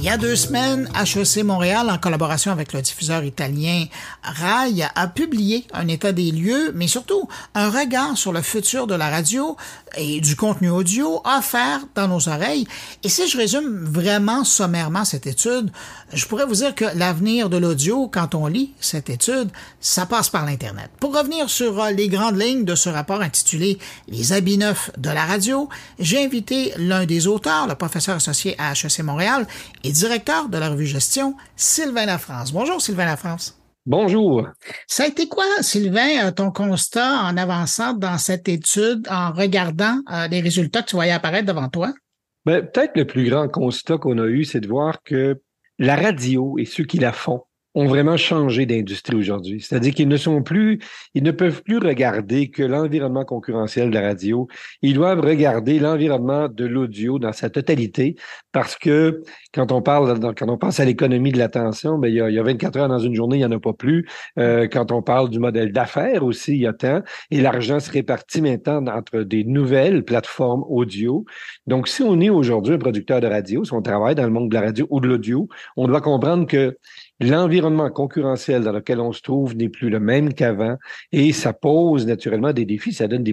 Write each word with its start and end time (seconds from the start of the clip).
Il 0.00 0.04
y 0.04 0.08
a 0.10 0.16
deux 0.16 0.36
semaines, 0.36 0.88
HEC 0.94 1.42
Montréal, 1.42 1.90
en 1.90 1.98
collaboration 1.98 2.52
avec 2.52 2.72
le 2.72 2.80
diffuseur 2.80 3.24
italien 3.24 3.86
RAI, 4.22 4.84
a 4.94 5.08
publié 5.08 5.66
un 5.72 5.88
état 5.88 6.12
des 6.12 6.30
lieux, 6.30 6.70
mais 6.72 6.86
surtout 6.86 7.28
un 7.56 7.68
regard 7.68 8.16
sur 8.16 8.32
le 8.32 8.40
futur 8.40 8.86
de 8.86 8.94
la 8.94 9.10
radio 9.10 9.56
et 9.96 10.20
du 10.20 10.36
contenu 10.36 10.70
audio 10.70 11.20
offert 11.24 11.80
dans 11.94 12.08
nos 12.08 12.28
oreilles. 12.28 12.66
Et 13.02 13.08
si 13.08 13.28
je 13.28 13.36
résume 13.36 13.84
vraiment 13.84 14.44
sommairement 14.44 15.04
cette 15.04 15.26
étude, 15.26 15.70
je 16.12 16.26
pourrais 16.26 16.46
vous 16.46 16.56
dire 16.56 16.74
que 16.74 16.84
l'avenir 16.94 17.50
de 17.50 17.56
l'audio, 17.56 18.08
quand 18.08 18.34
on 18.34 18.46
lit 18.46 18.72
cette 18.80 19.10
étude, 19.10 19.50
ça 19.80 20.06
passe 20.06 20.30
par 20.30 20.46
l'Internet. 20.46 20.90
Pour 21.00 21.16
revenir 21.16 21.50
sur 21.50 21.82
euh, 21.82 21.90
les 21.90 22.08
grandes 22.08 22.40
lignes 22.40 22.64
de 22.64 22.74
ce 22.74 22.88
rapport 22.88 23.20
intitulé 23.20 23.78
Les 24.08 24.32
habits 24.32 24.58
neufs 24.58 24.90
de 24.96 25.10
la 25.10 25.24
radio, 25.24 25.68
j'ai 25.98 26.24
invité 26.24 26.72
l'un 26.76 27.04
des 27.04 27.26
auteurs, 27.26 27.66
le 27.66 27.74
professeur 27.74 28.16
associé 28.16 28.54
à 28.58 28.72
HEC 28.72 29.00
Montréal, 29.00 29.46
directeur 29.84 30.48
de 30.48 30.58
la 30.58 30.70
revue 30.70 30.86
Gestion, 30.86 31.34
Sylvain 31.56 32.06
Lafrance. 32.06 32.52
Bonjour 32.52 32.80
Sylvain 32.80 33.06
Lafrance. 33.06 33.57
Bonjour. 33.88 34.46
Ça 34.86 35.04
a 35.04 35.06
été 35.06 35.28
quoi, 35.28 35.46
Sylvain, 35.62 36.26
euh, 36.26 36.30
ton 36.30 36.50
constat 36.50 37.22
en 37.22 37.38
avançant 37.38 37.94
dans 37.94 38.18
cette 38.18 38.46
étude, 38.46 39.08
en 39.08 39.32
regardant 39.32 40.02
euh, 40.12 40.28
les 40.28 40.42
résultats 40.42 40.82
que 40.82 40.90
tu 40.90 40.96
voyais 40.96 41.12
apparaître 41.12 41.46
devant 41.46 41.70
toi? 41.70 41.94
Ben, 42.44 42.66
peut-être 42.66 42.98
le 42.98 43.06
plus 43.06 43.30
grand 43.30 43.48
constat 43.48 43.96
qu'on 43.96 44.18
a 44.18 44.26
eu, 44.26 44.44
c'est 44.44 44.60
de 44.60 44.68
voir 44.68 45.02
que 45.04 45.40
la 45.78 45.96
radio 45.96 46.58
et 46.58 46.66
ceux 46.66 46.84
qui 46.84 46.98
la 46.98 47.12
font 47.12 47.44
ont 47.78 47.86
vraiment 47.86 48.16
changé 48.16 48.66
d'industrie 48.66 49.14
aujourd'hui. 49.14 49.60
C'est-à-dire 49.60 49.94
qu'ils 49.94 50.08
ne 50.08 50.16
sont 50.16 50.42
plus, 50.42 50.80
ils 51.14 51.22
ne 51.22 51.30
peuvent 51.30 51.62
plus 51.62 51.78
regarder 51.78 52.50
que 52.50 52.64
l'environnement 52.64 53.24
concurrentiel 53.24 53.90
de 53.90 53.94
la 53.94 54.00
radio. 54.00 54.48
Ils 54.82 54.94
doivent 54.94 55.20
regarder 55.20 55.78
l'environnement 55.78 56.48
de 56.48 56.66
l'audio 56.66 57.20
dans 57.20 57.32
sa 57.32 57.50
totalité 57.50 58.16
parce 58.50 58.76
que 58.76 59.22
quand 59.54 59.70
on 59.70 59.80
parle, 59.80 60.34
quand 60.34 60.48
on 60.48 60.58
pense 60.58 60.80
à 60.80 60.84
l'économie 60.84 61.30
de 61.30 61.38
l'attention, 61.38 61.98
ben, 61.98 62.08
il, 62.08 62.14
y 62.14 62.20
a, 62.20 62.28
il 62.28 62.34
y 62.34 62.38
a 62.40 62.42
24 62.42 62.76
heures 62.78 62.88
dans 62.88 62.98
une 62.98 63.14
journée, 63.14 63.36
il 63.36 63.40
n'y 63.40 63.44
en 63.44 63.52
a 63.52 63.60
pas 63.60 63.72
plus. 63.72 64.08
Euh, 64.40 64.66
quand 64.66 64.90
on 64.90 65.00
parle 65.00 65.30
du 65.30 65.38
modèle 65.38 65.70
d'affaires 65.70 66.24
aussi, 66.24 66.54
il 66.54 66.62
y 66.62 66.66
a 66.66 66.72
tant. 66.72 67.02
Et 67.30 67.40
l'argent 67.40 67.78
se 67.78 67.92
répartit 67.92 68.42
maintenant 68.42 68.84
entre 68.88 69.20
des 69.20 69.44
nouvelles 69.44 70.04
plateformes 70.04 70.64
audio. 70.68 71.24
Donc, 71.68 71.86
si 71.86 72.02
on 72.02 72.20
est 72.20 72.30
aujourd'hui 72.30 72.74
un 72.74 72.78
producteur 72.78 73.20
de 73.20 73.28
radio, 73.28 73.64
si 73.64 73.72
on 73.72 73.82
travaille 73.82 74.16
dans 74.16 74.24
le 74.24 74.30
monde 74.30 74.48
de 74.48 74.54
la 74.54 74.62
radio 74.62 74.88
ou 74.90 74.98
de 74.98 75.06
l'audio, 75.06 75.48
on 75.76 75.86
doit 75.86 76.00
comprendre 76.00 76.46
que 76.48 76.76
L'environnement 77.20 77.90
concurrentiel 77.90 78.62
dans 78.62 78.72
lequel 78.72 79.00
on 79.00 79.12
se 79.12 79.22
trouve 79.22 79.56
n'est 79.56 79.68
plus 79.68 79.90
le 79.90 79.98
même 79.98 80.34
qu'avant 80.34 80.76
et 81.10 81.32
ça 81.32 81.52
pose 81.52 82.06
naturellement 82.06 82.52
des 82.52 82.64
défis, 82.64 82.92
ça 82.92 83.08
donne 83.08 83.24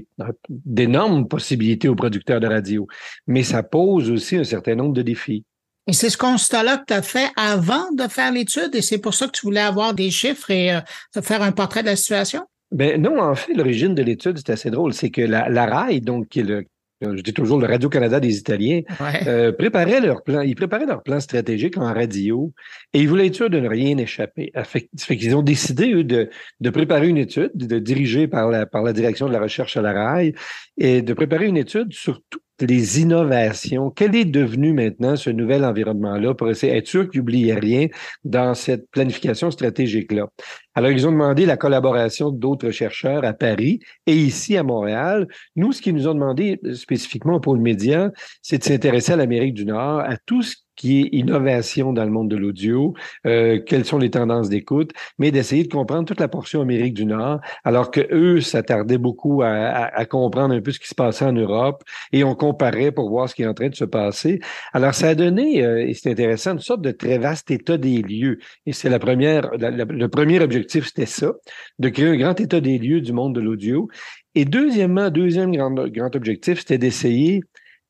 d'énormes 0.49 1.27
possibilités 1.27 1.87
aux 1.87 1.95
producteurs 1.95 2.39
de 2.39 2.47
radio, 2.47 2.87
mais 3.27 3.43
ça 3.43 3.61
pose 3.61 4.09
aussi 4.09 4.37
un 4.37 4.43
certain 4.43 4.75
nombre 4.75 4.93
de 4.93 5.03
défis. 5.03 5.43
Et 5.87 5.93
c'est 5.93 6.09
ce 6.09 6.17
constat-là 6.17 6.77
que 6.77 6.85
tu 6.87 6.93
as 6.93 7.03
fait 7.03 7.29
avant 7.35 7.91
de 7.91 8.07
faire 8.07 8.31
l'étude 8.31 8.73
et 8.73 8.81
c'est 8.81 8.97
pour 8.97 9.13
ça 9.13 9.27
que 9.27 9.33
tu 9.33 9.45
voulais 9.45 9.59
avoir 9.59 9.93
des 9.93 10.09
chiffres 10.09 10.49
et 10.49 10.73
euh, 10.73 10.81
faire 11.21 11.43
un 11.43 11.51
portrait 11.51 11.83
de 11.83 11.87
la 11.87 11.95
situation? 11.95 12.41
Ben 12.71 12.99
non, 12.99 13.21
en 13.21 13.35
fait, 13.35 13.53
l'origine 13.53 13.93
de 13.93 14.01
l'étude, 14.01 14.37
c'est 14.37 14.51
assez 14.51 14.71
drôle. 14.71 14.93
C'est 14.93 15.11
que 15.11 15.21
la, 15.21 15.47
la 15.49 15.67
RAI, 15.67 15.99
donc, 15.99 16.27
qui 16.29 16.39
est 16.39 16.43
le 16.43 16.65
je 17.01 17.21
dis 17.21 17.33
toujours 17.33 17.59
le 17.59 17.67
Radio-Canada 17.67 18.19
des 18.19 18.37
Italiens, 18.37 18.81
euh, 19.27 19.51
préparaient 19.51 19.99
leur 19.99 20.23
plan, 20.23 20.41
ils 20.41 20.55
préparaient 20.55 20.85
leur 20.85 21.03
plan 21.03 21.19
stratégique 21.19 21.77
en 21.77 21.93
radio 21.93 22.53
et 22.93 23.01
ils 23.01 23.09
voulaient 23.09 23.27
être 23.27 23.35
sûrs 23.35 23.49
de 23.49 23.59
ne 23.59 23.67
rien 23.67 23.97
échapper. 23.97 24.51
Fait, 24.63 24.89
fait 24.97 25.17
qu'ils 25.17 25.35
ont 25.35 25.41
décidé, 25.41 25.91
eux, 25.93 26.03
de, 26.03 26.29
de 26.59 26.69
préparer 26.69 27.07
une 27.07 27.17
étude, 27.17 27.51
de 27.55 27.79
diriger 27.79 28.27
par 28.27 28.49
la, 28.49 28.65
par 28.65 28.83
la 28.83 28.93
direction 28.93 29.27
de 29.27 29.33
la 29.33 29.39
recherche 29.39 29.77
à 29.77 29.81
la 29.81 29.93
RAI 29.93 30.33
et 30.77 31.01
de 31.01 31.13
préparer 31.13 31.47
une 31.47 31.57
étude 31.57 31.91
sur 31.93 32.21
tout 32.29 32.39
les 32.61 33.01
innovations. 33.01 33.91
Quel 33.91 34.15
est 34.15 34.25
devenu 34.25 34.73
maintenant 34.73 35.15
ce 35.15 35.29
nouvel 35.29 35.65
environnement-là 35.65 36.33
pour 36.33 36.49
essayer 36.49 36.73
d'être 36.73 36.87
sûr 36.87 37.09
qu'ils 37.09 37.19
n'oublient 37.19 37.53
rien 37.53 37.87
dans 38.23 38.53
cette 38.53 38.89
planification 38.91 39.51
stratégique-là? 39.51 40.27
Alors, 40.73 40.91
ils 40.91 41.07
ont 41.07 41.11
demandé 41.11 41.45
la 41.45 41.57
collaboration 41.57 42.31
d'autres 42.31 42.71
chercheurs 42.71 43.23
à 43.23 43.33
Paris 43.33 43.79
et 44.07 44.15
ici 44.15 44.57
à 44.57 44.63
Montréal. 44.63 45.27
Nous, 45.55 45.71
ce 45.71 45.81
qu'ils 45.81 45.95
nous 45.95 46.07
ont 46.07 46.13
demandé 46.13 46.59
spécifiquement 46.73 47.39
pour 47.39 47.55
le 47.55 47.61
média, 47.61 48.11
c'est 48.41 48.57
de 48.57 48.63
s'intéresser 48.63 49.13
à 49.13 49.15
l'Amérique 49.15 49.53
du 49.53 49.65
Nord, 49.65 49.99
à 49.99 50.17
tout 50.25 50.41
ce 50.41 50.55
qui 50.75 51.01
est 51.01 51.09
innovation 51.11 51.93
dans 51.93 52.03
le 52.03 52.11
monde 52.11 52.29
de 52.29 52.35
l'audio, 52.35 52.93
euh, 53.25 53.59
quelles 53.65 53.85
sont 53.85 53.97
les 53.97 54.09
tendances 54.09 54.49
d'écoute, 54.49 54.91
mais 55.17 55.31
d'essayer 55.31 55.63
de 55.63 55.71
comprendre 55.71 56.05
toute 56.05 56.19
la 56.19 56.27
portion 56.27 56.61
Amérique 56.61 56.93
du 56.93 57.05
Nord, 57.05 57.39
alors 57.63 57.91
que 57.91 58.01
eux 58.11 58.41
s'attardaient 58.41 58.97
beaucoup 58.97 59.41
à, 59.41 59.47
à, 59.49 60.05
comprendre 60.05 60.53
un 60.53 60.61
peu 60.61 60.71
ce 60.71 60.79
qui 60.79 60.87
se 60.87 60.95
passait 60.95 61.25
en 61.25 61.33
Europe 61.33 61.83
et 62.11 62.23
on 62.23 62.35
comparait 62.35 62.91
pour 62.91 63.09
voir 63.09 63.29
ce 63.29 63.35
qui 63.35 63.43
est 63.43 63.47
en 63.47 63.53
train 63.53 63.69
de 63.69 63.75
se 63.75 63.85
passer. 63.85 64.39
Alors 64.73 64.93
ça 64.93 65.09
a 65.09 65.15
donné, 65.15 65.63
euh, 65.63 65.87
et 65.87 65.93
c'est 65.93 66.11
intéressant, 66.11 66.53
une 66.53 66.59
sorte 66.59 66.81
de 66.81 66.91
très 66.91 67.17
vaste 67.17 67.51
état 67.51 67.77
des 67.77 68.01
lieux. 68.01 68.39
Et 68.65 68.73
c'est 68.73 68.89
la 68.89 68.99
première, 68.99 69.51
le 69.57 70.07
premier 70.07 70.39
objectif, 70.41 70.87
c'était 70.87 71.05
ça, 71.05 71.33
de 71.79 71.89
créer 71.89 72.07
un 72.07 72.17
grand 72.17 72.39
état 72.39 72.59
des 72.59 72.77
lieux 72.77 73.01
du 73.01 73.13
monde 73.13 73.35
de 73.35 73.41
l'audio. 73.41 73.89
Et 74.35 74.45
deuxièmement, 74.45 75.09
deuxième 75.09 75.55
grand, 75.55 75.71
grand 75.71 76.15
objectif, 76.15 76.59
c'était 76.59 76.77
d'essayer 76.77 77.41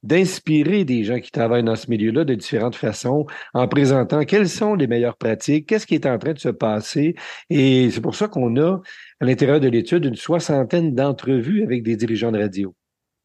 d'inspirer 0.06 0.86
des 0.86 1.04
gens 1.04 1.20
qui 1.20 1.32
travaillent 1.32 1.64
dans 1.64 1.76
ce 1.76 1.90
milieu-là 1.90 2.24
de 2.24 2.36
différentes 2.36 2.76
façons 2.76 3.26
en 3.54 3.68
présentant 3.68 4.24
quelles 4.24 4.50
sont 4.50 4.76
les 4.76 4.88
meilleures 4.88 5.18
pratiques, 5.18 5.68
qu'est-ce 5.68 5.88
qui 5.88 5.96
est 5.96 6.06
en 6.06 6.18
train 6.18 6.34
de 6.34 6.40
se 6.40 6.50
passer. 6.50 7.16
Et 7.50 7.90
c'est 7.92 8.02
pour 8.02 8.16
ça 8.16 8.28
qu'on 8.28 8.56
a, 8.58 8.82
à 9.20 9.26
l'intérieur 9.26 9.60
de 9.60 9.68
l'étude, 9.68 10.06
une 10.06 10.16
soixantaine 10.16 10.94
d'entrevues 10.94 11.64
avec 11.64 11.84
des 11.84 11.96
dirigeants 11.96 12.32
de 12.32 12.40
radio. 12.40 12.76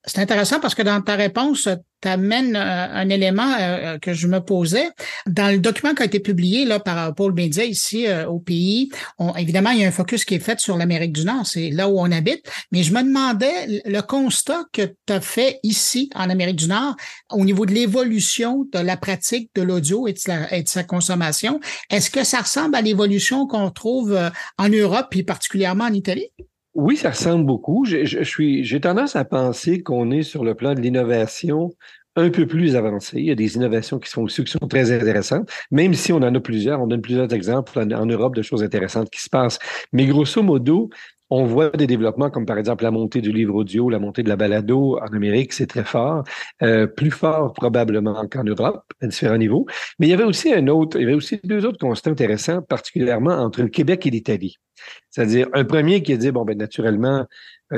C'est 0.06 0.20
intéressant 0.20 0.60
parce 0.60 0.74
que 0.74 0.82
dans 0.82 1.02
ta 1.02 1.14
réponse, 1.14 1.68
tu 2.00 2.08
amènes 2.08 2.56
euh, 2.56 2.88
un 2.90 3.10
élément 3.10 3.54
euh, 3.60 3.98
que 3.98 4.14
je 4.14 4.28
me 4.28 4.40
posais. 4.40 4.88
Dans 5.26 5.52
le 5.52 5.58
document 5.58 5.94
qui 5.94 6.02
a 6.02 6.06
été 6.06 6.20
publié 6.20 6.64
là, 6.64 6.80
par 6.80 7.14
Paul 7.14 7.34
Média 7.34 7.64
ici 7.64 8.06
euh, 8.06 8.26
au 8.26 8.38
pays, 8.38 8.90
évidemment, 9.36 9.70
il 9.70 9.80
y 9.80 9.84
a 9.84 9.88
un 9.88 9.92
focus 9.92 10.24
qui 10.24 10.36
est 10.36 10.40
fait 10.40 10.58
sur 10.58 10.78
l'Amérique 10.78 11.12
du 11.12 11.24
Nord, 11.26 11.46
c'est 11.46 11.68
là 11.68 11.88
où 11.90 12.00
on 12.00 12.10
habite, 12.10 12.50
mais 12.72 12.82
je 12.82 12.94
me 12.94 13.02
demandais 13.02 13.82
le 13.84 14.00
constat 14.00 14.64
que 14.72 14.94
tu 15.06 15.12
as 15.12 15.20
fait 15.20 15.60
ici 15.62 16.08
en 16.14 16.30
Amérique 16.30 16.56
du 16.56 16.68
Nord 16.68 16.96
au 17.30 17.44
niveau 17.44 17.66
de 17.66 17.74
l'évolution 17.74 18.66
de 18.72 18.78
la 18.78 18.96
pratique 18.96 19.50
de 19.54 19.60
l'audio 19.60 20.08
et, 20.08 20.14
et, 20.50 20.62
de 20.62 20.68
sa 20.68 20.82
consommation. 20.82 21.60
Est-ce 21.90 22.10
que 22.10 22.24
ça 22.24 22.40
ressemble 22.40 22.74
à 22.74 22.80
l'évolution 22.80 23.46
qu'on 23.46 23.70
trouve 23.70 24.18
en 24.56 24.68
Europe 24.70 25.14
et 25.14 25.24
particulièrement 25.24 25.84
en 25.84 25.92
Italie? 25.92 26.30
Oui, 26.74 26.96
ça 26.96 27.10
ressemble 27.10 27.46
beaucoup. 27.46 27.84
Je, 27.84 28.22
suis, 28.22 28.64
j'ai 28.64 28.80
tendance 28.80 29.16
à 29.16 29.24
penser 29.24 29.82
qu'on 29.82 30.10
est 30.10 30.22
sur 30.22 30.44
le 30.44 30.54
plan 30.54 30.74
de 30.74 30.80
l'innovation 30.80 31.70
un 32.16 32.30
peu 32.30 32.46
plus 32.46 32.76
avancé. 32.76 33.18
Il 33.18 33.24
y 33.24 33.30
a 33.30 33.34
des 33.34 33.56
innovations 33.56 33.98
qui 33.98 34.08
sont 34.08 34.22
aussi 34.22 34.44
qui 34.44 34.68
très 34.68 34.92
intéressantes, 34.92 35.50
même 35.70 35.94
si 35.94 36.12
on 36.12 36.18
en 36.18 36.34
a 36.34 36.40
plusieurs. 36.40 36.80
On 36.80 36.86
donne 36.86 37.00
plusieurs 37.00 37.32
exemples 37.32 37.78
en 37.78 38.06
Europe 38.06 38.36
de 38.36 38.42
choses 38.42 38.62
intéressantes 38.62 39.10
qui 39.10 39.20
se 39.20 39.28
passent. 39.28 39.58
Mais 39.92 40.06
grosso 40.06 40.42
modo, 40.42 40.90
on 41.30 41.44
voit 41.44 41.70
des 41.70 41.86
développements 41.86 42.30
comme 42.30 42.46
par 42.46 42.58
exemple 42.58 42.84
la 42.84 42.90
montée 42.90 43.20
du 43.20 43.32
livre 43.32 43.54
audio, 43.54 43.88
la 43.88 43.98
montée 43.98 44.22
de 44.22 44.28
la 44.28 44.36
balado 44.36 44.98
en 44.98 45.06
Amérique, 45.14 45.52
c'est 45.52 45.66
très 45.66 45.84
fort, 45.84 46.24
euh, 46.62 46.86
plus 46.86 47.10
fort 47.10 47.52
probablement 47.52 48.26
qu'en 48.28 48.44
Europe 48.44 48.84
à 49.00 49.06
différents 49.06 49.38
niveaux. 49.38 49.66
Mais 49.98 50.08
il 50.08 50.10
y 50.10 50.14
avait 50.14 50.24
aussi 50.24 50.52
un 50.52 50.66
autre, 50.68 50.98
il 50.98 51.02
y 51.02 51.04
avait 51.04 51.14
aussi 51.14 51.40
deux 51.44 51.64
autres 51.64 51.78
constats 51.78 52.10
intéressants, 52.10 52.62
particulièrement 52.62 53.34
entre 53.34 53.62
le 53.62 53.68
Québec 53.68 54.06
et 54.06 54.10
l'Italie. 54.10 54.58
C'est-à-dire 55.10 55.48
un 55.52 55.64
premier 55.64 56.02
qui 56.02 56.12
a 56.12 56.16
dit 56.16 56.30
bon 56.30 56.44
ben 56.44 56.56
naturellement 56.58 57.26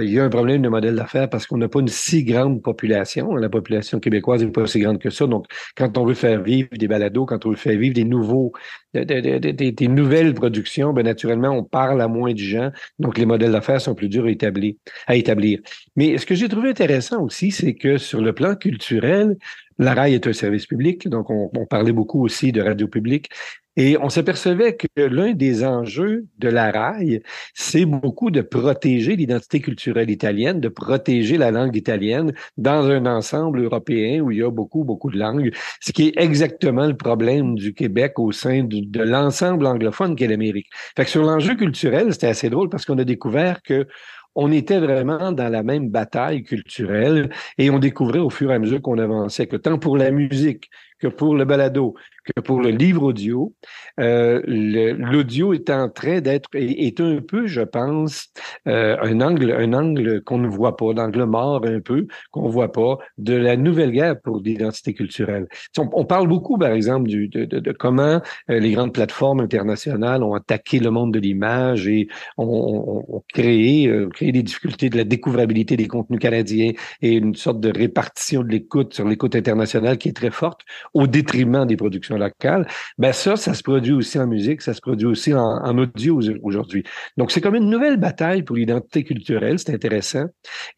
il 0.00 0.10
y 0.10 0.18
a 0.18 0.24
un 0.24 0.30
problème 0.30 0.62
de 0.62 0.68
modèle 0.68 0.94
d'affaires 0.94 1.28
parce 1.28 1.46
qu'on 1.46 1.58
n'a 1.58 1.68
pas 1.68 1.80
une 1.80 1.88
si 1.88 2.24
grande 2.24 2.62
population. 2.62 3.34
La 3.36 3.50
population 3.50 4.00
québécoise 4.00 4.42
n'est 4.42 4.50
pas 4.50 4.62
aussi 4.62 4.80
grande 4.80 4.98
que 4.98 5.10
ça. 5.10 5.26
Donc, 5.26 5.46
quand 5.76 5.98
on 5.98 6.06
veut 6.06 6.14
faire 6.14 6.42
vivre 6.42 6.68
des 6.72 6.88
balados, 6.88 7.26
quand 7.26 7.44
on 7.44 7.50
veut 7.50 7.56
faire 7.56 7.78
vivre 7.78 7.94
des 7.94 8.04
nouveaux, 8.04 8.52
des, 8.94 9.04
des, 9.04 9.72
des 9.72 9.88
nouvelles 9.88 10.32
productions, 10.32 10.94
ben 10.94 11.04
naturellement, 11.04 11.50
on 11.50 11.64
parle 11.64 12.00
à 12.00 12.08
moins 12.08 12.32
de 12.32 12.38
gens. 12.38 12.70
Donc, 12.98 13.18
les 13.18 13.26
modèles 13.26 13.52
d'affaires 13.52 13.80
sont 13.82 13.94
plus 13.94 14.08
durs 14.08 14.24
à 14.24 14.30
établir, 14.30 14.74
à 15.06 15.16
établir. 15.16 15.60
Mais 15.94 16.16
ce 16.16 16.24
que 16.24 16.34
j'ai 16.34 16.48
trouvé 16.48 16.70
intéressant 16.70 17.22
aussi, 17.22 17.50
c'est 17.50 17.74
que 17.74 17.98
sur 17.98 18.22
le 18.22 18.32
plan 18.32 18.54
culturel, 18.54 19.36
la 19.78 19.94
RAI 19.94 20.14
est 20.14 20.26
un 20.26 20.32
service 20.32 20.66
public, 20.66 21.08
donc 21.08 21.30
on, 21.30 21.50
parlait 21.66 21.92
beaucoup 21.92 22.24
aussi 22.24 22.52
de 22.52 22.60
radio 22.60 22.88
publique, 22.88 23.28
et 23.76 23.96
on 23.98 24.10
s'apercevait 24.10 24.76
que 24.76 24.86
l'un 24.96 25.32
des 25.32 25.64
enjeux 25.64 26.26
de 26.38 26.48
la 26.48 26.70
RAI, 26.70 27.22
c'est 27.54 27.86
beaucoup 27.86 28.30
de 28.30 28.42
protéger 28.42 29.16
l'identité 29.16 29.60
culturelle 29.60 30.10
italienne, 30.10 30.60
de 30.60 30.68
protéger 30.68 31.38
la 31.38 31.50
langue 31.50 31.74
italienne 31.74 32.34
dans 32.58 32.90
un 32.90 33.06
ensemble 33.06 33.62
européen 33.62 34.20
où 34.20 34.30
il 34.30 34.38
y 34.38 34.42
a 34.42 34.50
beaucoup, 34.50 34.84
beaucoup 34.84 35.10
de 35.10 35.18
langues, 35.18 35.54
ce 35.80 35.92
qui 35.92 36.08
est 36.08 36.20
exactement 36.20 36.86
le 36.86 36.96
problème 36.96 37.54
du 37.54 37.72
Québec 37.72 38.18
au 38.18 38.30
sein 38.30 38.64
de, 38.64 39.02
l'ensemble 39.02 39.66
anglophone 39.66 40.16
qu'est 40.16 40.28
l'Amérique. 40.28 40.68
Fait 40.94 41.04
que 41.04 41.10
sur 41.10 41.22
l'enjeu 41.22 41.54
culturel, 41.54 42.12
c'était 42.12 42.26
assez 42.26 42.50
drôle 42.50 42.68
parce 42.68 42.84
qu'on 42.84 42.98
a 42.98 43.04
découvert 43.04 43.62
que 43.62 43.86
on 44.34 44.50
était 44.52 44.78
vraiment 44.78 45.32
dans 45.32 45.48
la 45.48 45.62
même 45.62 45.90
bataille 45.90 46.42
culturelle 46.42 47.30
et 47.58 47.70
on 47.70 47.78
découvrait 47.78 48.18
au 48.18 48.30
fur 48.30 48.50
et 48.50 48.54
à 48.54 48.58
mesure 48.58 48.80
qu'on 48.80 48.98
avançait 48.98 49.46
que 49.46 49.56
tant 49.56 49.78
pour 49.78 49.96
la 49.96 50.10
musique 50.10 50.70
que 50.98 51.08
pour 51.08 51.34
le 51.34 51.44
balado, 51.44 51.94
que 52.24 52.40
pour 52.40 52.60
le 52.60 52.70
livre 52.70 53.02
audio, 53.02 53.54
euh, 54.00 54.40
l'audio 54.46 55.52
est 55.52 55.70
en 55.70 55.88
train 55.88 56.20
d'être, 56.20 56.48
est, 56.54 57.00
un 57.00 57.20
peu, 57.20 57.46
je 57.46 57.62
pense, 57.62 58.28
euh, 58.68 58.96
un 59.02 59.20
angle, 59.20 59.52
un 59.52 59.72
angle 59.72 60.22
qu'on 60.22 60.38
ne 60.38 60.48
voit 60.48 60.76
pas, 60.76 60.92
d'angle 60.94 61.24
mort 61.24 61.64
un 61.64 61.80
peu, 61.80 62.06
qu'on 62.30 62.48
voit 62.48 62.72
pas, 62.72 62.98
de 63.18 63.34
la 63.34 63.56
nouvelle 63.56 63.90
guerre 63.90 64.20
pour 64.20 64.40
l'identité 64.40 64.94
culturelle. 64.94 65.48
On, 65.78 66.04
parle 66.04 66.28
beaucoup, 66.28 66.58
par 66.58 66.72
exemple, 66.72 67.08
de, 67.08 67.72
comment 67.72 68.20
euh, 68.50 68.58
les 68.58 68.72
grandes 68.72 68.92
plateformes 68.92 69.40
internationales 69.40 70.22
ont 70.22 70.34
attaqué 70.34 70.78
le 70.78 70.90
monde 70.90 71.12
de 71.12 71.18
l'image 71.18 71.88
et 71.88 72.08
ont, 72.38 73.22
créé, 73.32 73.90
créé 74.12 74.32
des 74.32 74.42
difficultés 74.42 74.90
de 74.90 74.96
la 74.96 75.04
découvrabilité 75.04 75.76
des 75.76 75.88
contenus 75.88 76.20
canadiens 76.20 76.72
et 77.00 77.12
une 77.12 77.34
sorte 77.34 77.60
de 77.60 77.72
répartition 77.76 78.42
de 78.42 78.48
l'écoute 78.48 78.94
sur 78.94 79.08
l'écoute 79.08 79.34
internationale 79.36 79.98
qui 79.98 80.08
est 80.08 80.16
très 80.16 80.30
forte 80.30 80.60
au 80.94 81.06
détriment 81.06 81.66
des 81.66 81.76
productions 81.76 82.11
locales. 82.16 82.66
Ben 82.98 83.12
ça, 83.12 83.36
ça 83.36 83.54
se 83.54 83.62
produit 83.62 83.92
aussi 83.92 84.18
en 84.18 84.26
musique, 84.26 84.62
ça 84.62 84.74
se 84.74 84.80
produit 84.80 85.06
aussi 85.06 85.34
en, 85.34 85.78
audio 85.78 86.20
aujourd'hui. 86.42 86.84
Donc 87.16 87.30
c'est 87.30 87.40
comme 87.40 87.54
une 87.54 87.70
nouvelle 87.70 87.96
bataille 87.96 88.42
pour 88.42 88.56
l'identité 88.56 89.04
culturelle, 89.04 89.58
c'est 89.58 89.72
intéressant. 89.72 90.26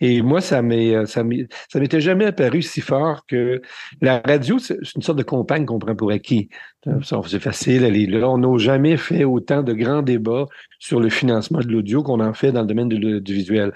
Et 0.01 0.23
moi, 0.23 0.41
ça 0.41 0.63
m'est, 0.63 1.07
ça 1.07 1.25
m'était 1.25 2.01
jamais 2.01 2.27
apparu 2.27 2.63
si 2.63 2.81
fort 2.81 3.27
que 3.27 3.61
la 4.01 4.21
radio, 4.25 4.59
c'est 4.59 4.79
une 4.95 5.03
sorte 5.03 5.19
de 5.19 5.25
compagne 5.25 5.67
qu'on 5.67 5.79
prend 5.79 5.95
pour 5.95 6.11
acquis. 6.11 6.49
C'est 7.03 7.41
facile, 7.41 7.85
elle 7.85 7.97
est 7.97 8.07
là. 8.07 8.29
On 8.29 8.39
n'a 8.39 8.59
jamais 8.59 8.97
fait 8.97 9.25
autant 9.25 9.63
de 9.63 9.73
grands 9.73 10.03
débats 10.03 10.47
sur 10.79 11.01
le 11.01 11.09
financement 11.09 11.61
de 11.61 11.69
l'audio 11.69 12.03
qu'on 12.03 12.21
en 12.21 12.35
fait 12.35 12.53
dans 12.53 12.61
le 12.61 12.67
domaine 12.67 12.89
du 12.89 13.35
visuel. 13.35 13.73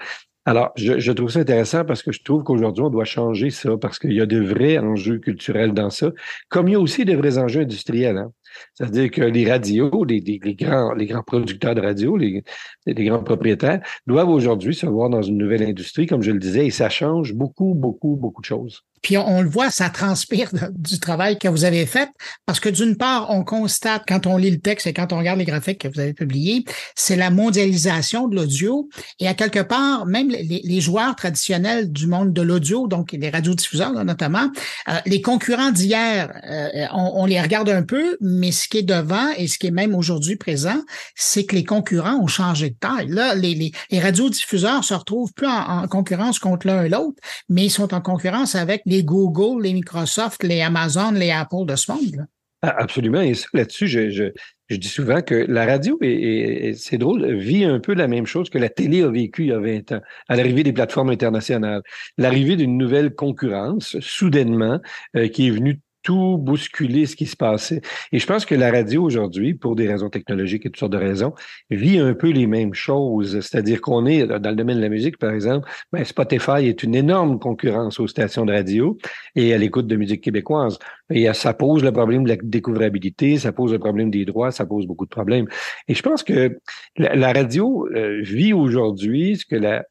Alors, 0.49 0.71
je, 0.75 1.11
trouve 1.11 1.29
ça 1.29 1.41
intéressant 1.41 1.85
parce 1.85 2.01
que 2.01 2.11
je 2.11 2.23
trouve 2.23 2.43
qu'aujourd'hui, 2.43 2.83
on 2.83 2.89
doit 2.89 3.05
changer 3.05 3.51
ça 3.51 3.77
parce 3.77 3.99
qu'il 3.99 4.13
y 4.13 4.19
a 4.19 4.25
de 4.25 4.39
vrais 4.39 4.79
enjeux 4.79 5.19
culturels 5.19 5.75
dans 5.75 5.91
ça, 5.91 6.09
comme 6.49 6.67
il 6.67 6.71
y 6.71 6.75
a 6.75 6.79
aussi 6.79 7.05
de 7.05 7.15
vrais 7.15 7.37
enjeux 7.37 7.61
industriels. 7.61 8.17
Hein. 8.17 8.31
C'est-à-dire 8.73 9.11
que 9.11 9.21
les 9.21 9.47
radios, 9.47 10.03
les, 10.05 10.39
grands, 10.55 10.95
les 10.95 11.05
grands 11.05 11.21
producteurs 11.21 11.75
de 11.75 11.81
radio, 11.81 12.17
les, 12.17 12.43
les 12.87 13.05
grands 13.05 13.23
propriétaires, 13.23 13.81
doivent 14.07 14.29
aujourd'hui 14.29 14.73
se 14.73 14.87
voir 14.87 15.11
dans 15.11 15.21
une 15.21 15.37
nouvelle 15.37 15.61
industrie, 15.61 16.07
comme 16.07 16.23
je 16.23 16.31
le 16.31 16.39
disais, 16.39 16.65
et 16.65 16.71
ça 16.71 16.89
change 16.89 17.35
beaucoup, 17.35 17.75
beaucoup, 17.75 18.15
beaucoup 18.15 18.41
de 18.41 18.47
choses. 18.47 18.81
Puis 19.01 19.17
on, 19.17 19.41
le 19.41 19.49
voit, 19.49 19.71
ça 19.71 19.89
transpire 19.89 20.49
du 20.71 20.99
travail 20.99 21.37
que 21.37 21.47
vous 21.47 21.65
avez 21.65 21.85
fait, 21.85 22.09
parce 22.45 22.59
que 22.59 22.69
d'une 22.69 22.97
part, 22.97 23.29
on 23.29 23.43
constate 23.43 24.03
quand 24.07 24.27
on 24.27 24.37
lit 24.37 24.51
le 24.51 24.59
texte 24.59 24.87
et 24.87 24.93
quand 24.93 25.13
on 25.13 25.17
regarde 25.17 25.39
les 25.39 25.45
graphiques 25.45 25.79
que 25.79 25.87
vous 25.87 25.99
avez 25.99 26.13
publiés, 26.13 26.65
c'est 26.95 27.15
la 27.15 27.29
mondialisation 27.29 28.27
de 28.27 28.35
l'audio. 28.35 28.89
Et 29.19 29.27
à 29.27 29.33
quelque 29.33 29.61
part, 29.61 30.05
même 30.05 30.29
les, 30.29 30.81
joueurs 30.81 31.15
traditionnels 31.15 31.91
du 31.91 32.07
monde 32.07 32.31
de 32.31 32.41
l'audio, 32.41 32.87
donc 32.87 33.11
les 33.11 33.29
radiodiffuseurs 33.29 33.91
notamment, 34.05 34.49
euh, 34.87 34.93
les 35.05 35.21
concurrents 35.21 35.71
d'hier, 35.71 36.31
euh, 36.49 36.85
on, 36.93 37.25
les 37.25 37.41
regarde 37.41 37.69
un 37.69 37.83
peu, 37.83 38.17
mais 38.21 38.51
ce 38.51 38.67
qui 38.67 38.77
est 38.77 38.83
devant 38.83 39.29
et 39.37 39.47
ce 39.47 39.59
qui 39.59 39.67
est 39.67 39.71
même 39.71 39.93
aujourd'hui 39.93 40.37
présent, 40.37 40.81
c'est 41.15 41.45
que 41.45 41.55
les 41.55 41.65
concurrents 41.65 42.15
ont 42.15 42.27
changé 42.27 42.69
de 42.69 42.75
taille. 42.75 43.07
Là, 43.09 43.35
les, 43.35 43.55
les, 43.55 43.71
les 43.91 43.99
radiodiffuseurs 43.99 44.83
se 44.83 44.93
retrouvent 44.93 45.33
plus 45.33 45.47
en 45.47 45.87
concurrence 45.87 46.39
contre 46.39 46.67
l'un 46.67 46.83
et 46.83 46.89
l'autre, 46.89 47.17
mais 47.49 47.65
ils 47.65 47.69
sont 47.69 47.93
en 47.93 48.01
concurrence 48.01 48.55
avec 48.55 48.81
les 48.89 49.03
Google, 49.03 49.63
les 49.63 49.73
Microsoft, 49.73 50.43
les 50.43 50.61
Amazon, 50.61 51.11
les 51.11 51.31
Apple 51.31 51.65
de 51.65 51.75
ce 51.75 51.91
monde. 51.91 52.27
Ah, 52.61 52.75
absolument. 52.77 53.21
Et 53.21 53.33
là-dessus, 53.53 53.87
je, 53.87 54.09
je, 54.09 54.75
dis 54.75 54.87
souvent 54.89 55.21
que 55.21 55.33
la 55.33 55.65
radio, 55.65 55.97
et, 56.01 56.73
c'est 56.75 56.97
drôle, 56.97 57.37
vit 57.37 57.63
un 57.63 57.79
peu 57.79 57.93
la 57.93 58.07
même 58.07 58.25
chose 58.25 58.49
que 58.49 58.57
la 58.57 58.67
télé 58.67 59.01
a 59.01 59.09
vécu 59.09 59.43
il 59.43 59.49
y 59.49 59.53
a 59.53 59.59
20 59.59 59.93
ans, 59.93 60.01
à 60.27 60.35
l'arrivée 60.35 60.63
des 60.63 60.73
plateformes 60.73 61.09
internationales. 61.09 61.81
L'arrivée 62.17 62.57
d'une 62.57 62.77
nouvelle 62.77 63.15
concurrence, 63.15 63.97
soudainement, 64.01 64.81
euh, 65.15 65.29
qui 65.29 65.47
est 65.47 65.51
venue 65.51 65.79
tout 66.03 66.37
bousculer 66.37 67.05
ce 67.05 67.15
qui 67.15 67.25
se 67.25 67.35
passait. 67.35 67.81
Et 68.11 68.19
je 68.19 68.25
pense 68.25 68.45
que 68.45 68.55
la 68.55 68.71
radio 68.71 69.03
aujourd'hui, 69.03 69.53
pour 69.53 69.75
des 69.75 69.87
raisons 69.87 70.09
technologiques 70.09 70.65
et 70.65 70.69
toutes 70.69 70.79
sortes 70.79 70.93
de 70.93 70.97
raisons, 70.97 71.33
vit 71.69 71.99
un 71.99 72.13
peu 72.13 72.29
les 72.29 72.47
mêmes 72.47 72.73
choses. 72.73 73.39
C'est-à-dire 73.41 73.81
qu'on 73.81 74.05
est, 74.05 74.25
dans 74.25 74.49
le 74.49 74.55
domaine 74.55 74.77
de 74.77 74.81
la 74.81 74.89
musique, 74.89 75.17
par 75.17 75.31
exemple, 75.31 75.69
ben 75.91 76.03
Spotify 76.03 76.67
est 76.67 76.83
une 76.83 76.95
énorme 76.95 77.39
concurrence 77.39 77.99
aux 77.99 78.07
stations 78.07 78.45
de 78.45 78.53
radio 78.53 78.97
et 79.35 79.53
à 79.53 79.57
l'écoute 79.57 79.87
de 79.87 79.95
musique 79.95 80.21
québécoise. 80.21 80.79
Et 81.11 81.31
ça 81.33 81.53
pose 81.53 81.83
le 81.83 81.91
problème 81.91 82.23
de 82.23 82.29
la 82.29 82.37
découvrabilité, 82.41 83.37
ça 83.37 83.51
pose 83.51 83.71
le 83.71 83.79
problème 83.79 84.11
des 84.11 84.25
droits, 84.25 84.51
ça 84.51 84.65
pose 84.65 84.85
beaucoup 84.85 85.05
de 85.05 85.09
problèmes. 85.09 85.47
Et 85.87 85.95
je 85.95 86.01
pense 86.01 86.23
que 86.23 86.59
la, 86.97 87.33
radio 87.33 87.87
euh, 87.95 88.21
vit 88.21 88.53
aujourd'hui 88.53 89.37
ce 89.37 89.45
que 89.45 89.55
la, 89.55 89.83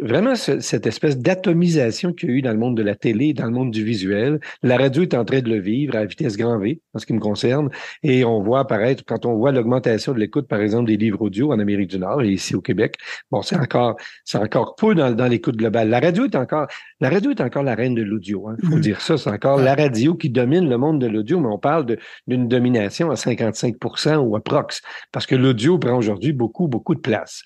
vraiment 0.00 0.34
cette 0.34 0.86
espèce 0.86 1.18
d'atomisation 1.18 2.12
qu'il 2.12 2.30
y 2.30 2.32
a 2.32 2.36
eu 2.36 2.42
dans 2.42 2.52
le 2.52 2.58
monde 2.58 2.76
de 2.76 2.82
la 2.82 2.94
télé, 2.94 3.32
dans 3.32 3.46
le 3.46 3.52
monde 3.52 3.70
du 3.70 3.84
visuel. 3.84 4.40
La 4.62 4.76
radio 4.76 5.02
est 5.02 5.14
en 5.14 5.24
train 5.24 5.40
de 5.40 5.48
le 5.48 5.60
vivre 5.60 5.96
à 5.96 6.04
vitesse 6.04 6.36
grand 6.36 6.58
V, 6.58 6.80
en 6.94 6.98
ce 6.98 7.06
qui 7.06 7.12
me 7.12 7.20
concerne. 7.20 7.70
Et 8.02 8.24
on 8.24 8.42
voit 8.42 8.60
apparaître, 8.60 9.04
quand 9.06 9.26
on 9.26 9.36
voit 9.36 9.52
l'augmentation 9.52 10.12
de 10.12 10.18
l'écoute, 10.18 10.48
par 10.48 10.60
exemple, 10.60 10.86
des 10.86 10.96
livres 10.96 11.22
audio 11.22 11.52
en 11.52 11.58
Amérique 11.58 11.90
du 11.90 11.98
Nord 11.98 12.22
et 12.22 12.30
ici 12.30 12.54
au 12.54 12.60
Québec, 12.60 12.96
bon, 13.30 13.42
c'est 13.42 13.56
encore, 13.56 13.96
c'est 14.24 14.38
encore 14.38 14.74
peu 14.76 14.94
dans, 14.94 15.14
dans 15.14 15.26
l'écoute 15.26 15.56
globale. 15.56 15.88
La 15.88 16.00
radio 16.00 16.24
est 16.24 16.34
encore, 16.34 16.66
la 17.00 17.10
radio 17.10 17.30
est 17.30 17.40
encore 17.40 17.62
la 17.62 17.74
reine 17.74 17.94
de 17.94 18.02
l'audio. 18.02 18.46
Il 18.48 18.52
hein, 18.52 18.68
faut 18.68 18.76
mm-hmm. 18.76 18.80
dire 18.80 19.00
ça. 19.00 19.16
C'est 19.16 19.30
encore 19.30 19.58
la 19.58 19.74
radio 19.74 20.14
qui 20.14 20.30
domine 20.30 20.68
le 20.68 20.78
monde 20.78 21.00
de 21.00 21.06
l'audio, 21.06 21.40
mais 21.40 21.48
on 21.48 21.58
parle 21.58 21.96
d'une 22.26 22.48
domination 22.48 23.10
à 23.10 23.14
55% 23.14 24.16
ou 24.16 24.36
à 24.36 24.40
prox, 24.42 24.80
parce 25.12 25.26
que 25.26 25.34
l'audio 25.34 25.78
prend 25.78 25.96
aujourd'hui 25.96 26.32
beaucoup, 26.32 26.68
beaucoup 26.68 26.94
de 26.94 27.00
place. 27.00 27.42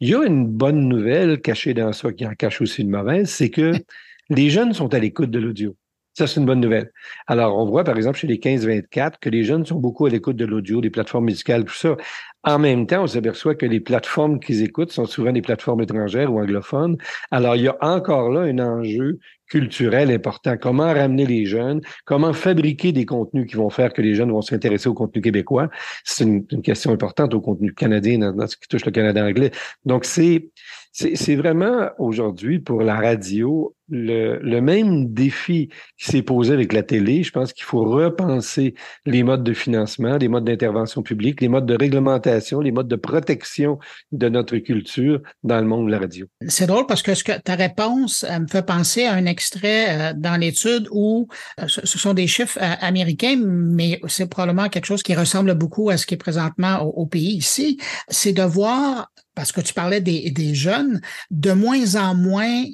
Il 0.00 0.08
y 0.08 0.14
a 0.14 0.24
une 0.24 0.46
bonne 0.46 0.88
nouvelle 0.88 1.40
cachée 1.40 1.74
dans 1.74 1.92
ça 1.92 2.12
qui 2.12 2.26
en 2.26 2.34
cache 2.34 2.60
aussi 2.60 2.82
une 2.82 2.90
mauvaise, 2.90 3.30
c'est 3.30 3.50
que 3.50 3.72
les 4.30 4.50
jeunes 4.50 4.72
sont 4.74 4.92
à 4.94 4.98
l'écoute 4.98 5.30
de 5.30 5.38
l'audio. 5.38 5.76
Ça, 6.18 6.26
c'est 6.26 6.40
une 6.40 6.46
bonne 6.46 6.60
nouvelle. 6.60 6.90
Alors, 7.28 7.56
on 7.56 7.64
voit, 7.64 7.84
par 7.84 7.96
exemple, 7.96 8.18
chez 8.18 8.26
les 8.26 8.38
15-24, 8.38 9.20
que 9.20 9.30
les 9.30 9.44
jeunes 9.44 9.64
sont 9.64 9.78
beaucoup 9.78 10.04
à 10.04 10.10
l'écoute 10.10 10.34
de 10.34 10.44
l'audio, 10.44 10.80
des 10.80 10.90
plateformes 10.90 11.26
musicales, 11.26 11.64
tout 11.64 11.74
ça. 11.74 11.96
En 12.44 12.58
même 12.58 12.86
temps, 12.86 13.02
on 13.02 13.06
s'aperçoit 13.06 13.54
que 13.54 13.66
les 13.66 13.80
plateformes 13.80 14.38
qu'ils 14.38 14.62
écoutent 14.62 14.92
sont 14.92 15.06
souvent 15.06 15.32
des 15.32 15.42
plateformes 15.42 15.82
étrangères 15.82 16.32
ou 16.32 16.40
anglophones. 16.40 16.96
Alors, 17.30 17.56
il 17.56 17.62
y 17.62 17.68
a 17.68 17.76
encore 17.80 18.30
là 18.30 18.42
un 18.42 18.58
enjeu 18.58 19.18
culturel 19.48 20.10
important. 20.10 20.56
Comment 20.56 20.92
ramener 20.92 21.26
les 21.26 21.46
jeunes? 21.46 21.80
Comment 22.04 22.32
fabriquer 22.32 22.92
des 22.92 23.06
contenus 23.06 23.46
qui 23.48 23.56
vont 23.56 23.70
faire 23.70 23.92
que 23.92 24.02
les 24.02 24.14
jeunes 24.14 24.30
vont 24.30 24.42
s'intéresser 24.42 24.88
au 24.88 24.94
contenu 24.94 25.22
québécois? 25.22 25.68
C'est 26.04 26.24
une, 26.24 26.62
question 26.62 26.92
importante 26.92 27.34
au 27.34 27.40
contenu 27.40 27.72
canadien 27.72 28.18
dans, 28.18 28.46
ce 28.46 28.56
qui 28.56 28.68
touche 28.68 28.84
le 28.84 28.92
Canada 28.92 29.24
anglais. 29.24 29.50
Donc, 29.84 30.04
c'est 30.04 30.50
c'est 30.92 31.36
vraiment 31.36 31.90
aujourd'hui 31.98 32.58
pour 32.58 32.82
la 32.82 32.96
radio 32.96 33.76
le, 33.88 34.38
le, 34.42 34.60
même 34.60 35.12
défi 35.12 35.68
qui 35.96 36.10
s'est 36.10 36.22
posé 36.22 36.52
avec 36.52 36.72
la 36.72 36.82
télé. 36.82 37.22
Je 37.22 37.30
pense 37.30 37.52
qu'il 37.52 37.64
faut 37.64 37.84
repenser 37.84 38.74
les 39.06 39.22
modes 39.22 39.44
de 39.44 39.52
financement, 39.52 40.16
les 40.16 40.26
modes 40.26 40.44
d'intervention 40.44 41.02
publique, 41.02 41.40
les 41.40 41.48
modes 41.48 41.66
de 41.66 41.76
réglementation, 41.76 42.27
les 42.62 42.72
modes 42.72 42.88
de 42.88 42.96
protection 42.96 43.78
de 44.12 44.28
notre 44.28 44.56
culture 44.58 45.20
dans 45.42 45.60
le 45.60 45.66
monde 45.66 45.86
de 45.86 45.90
la 45.92 45.98
radio. 45.98 46.26
C'est 46.46 46.66
drôle 46.66 46.86
parce 46.86 47.02
que, 47.02 47.38
ta 47.38 47.54
réponse 47.54 48.24
me 48.24 48.46
fait 48.46 48.64
penser 48.64 49.04
à 49.04 49.14
un 49.14 49.26
extrait 49.26 49.86
euh, 49.88 50.12
dans 50.16 50.36
l'étude 50.36 50.88
où 50.90 51.28
euh, 51.60 51.64
ce 51.68 51.98
sont 51.98 52.14
des 52.14 52.26
chiffres 52.26 52.58
euh, 52.60 52.74
américains, 52.80 53.36
mais 53.38 54.00
c'est 54.08 54.28
probablement 54.28 54.68
quelque 54.68 54.86
chose 54.86 55.02
qui 55.02 55.14
ressemble 55.14 55.54
beaucoup 55.54 55.90
à 55.90 55.96
ce 55.96 56.06
qui 56.06 56.14
est 56.14 56.18
présentement 56.18 56.80
au, 56.80 57.06
pays 57.06 57.36
ici. 57.36 57.78
C'est 58.08 58.32
de 58.32 58.42
voir 58.42 59.10
parce 59.34 59.52
que 59.52 59.60
tu 59.60 59.72
parlais 59.72 60.00
des, 60.00 60.30
des, 60.30 60.54
jeunes, 60.54 61.00
de 61.30 61.52
moins 61.52 61.94
en 61.94 62.14
moins 62.14 62.64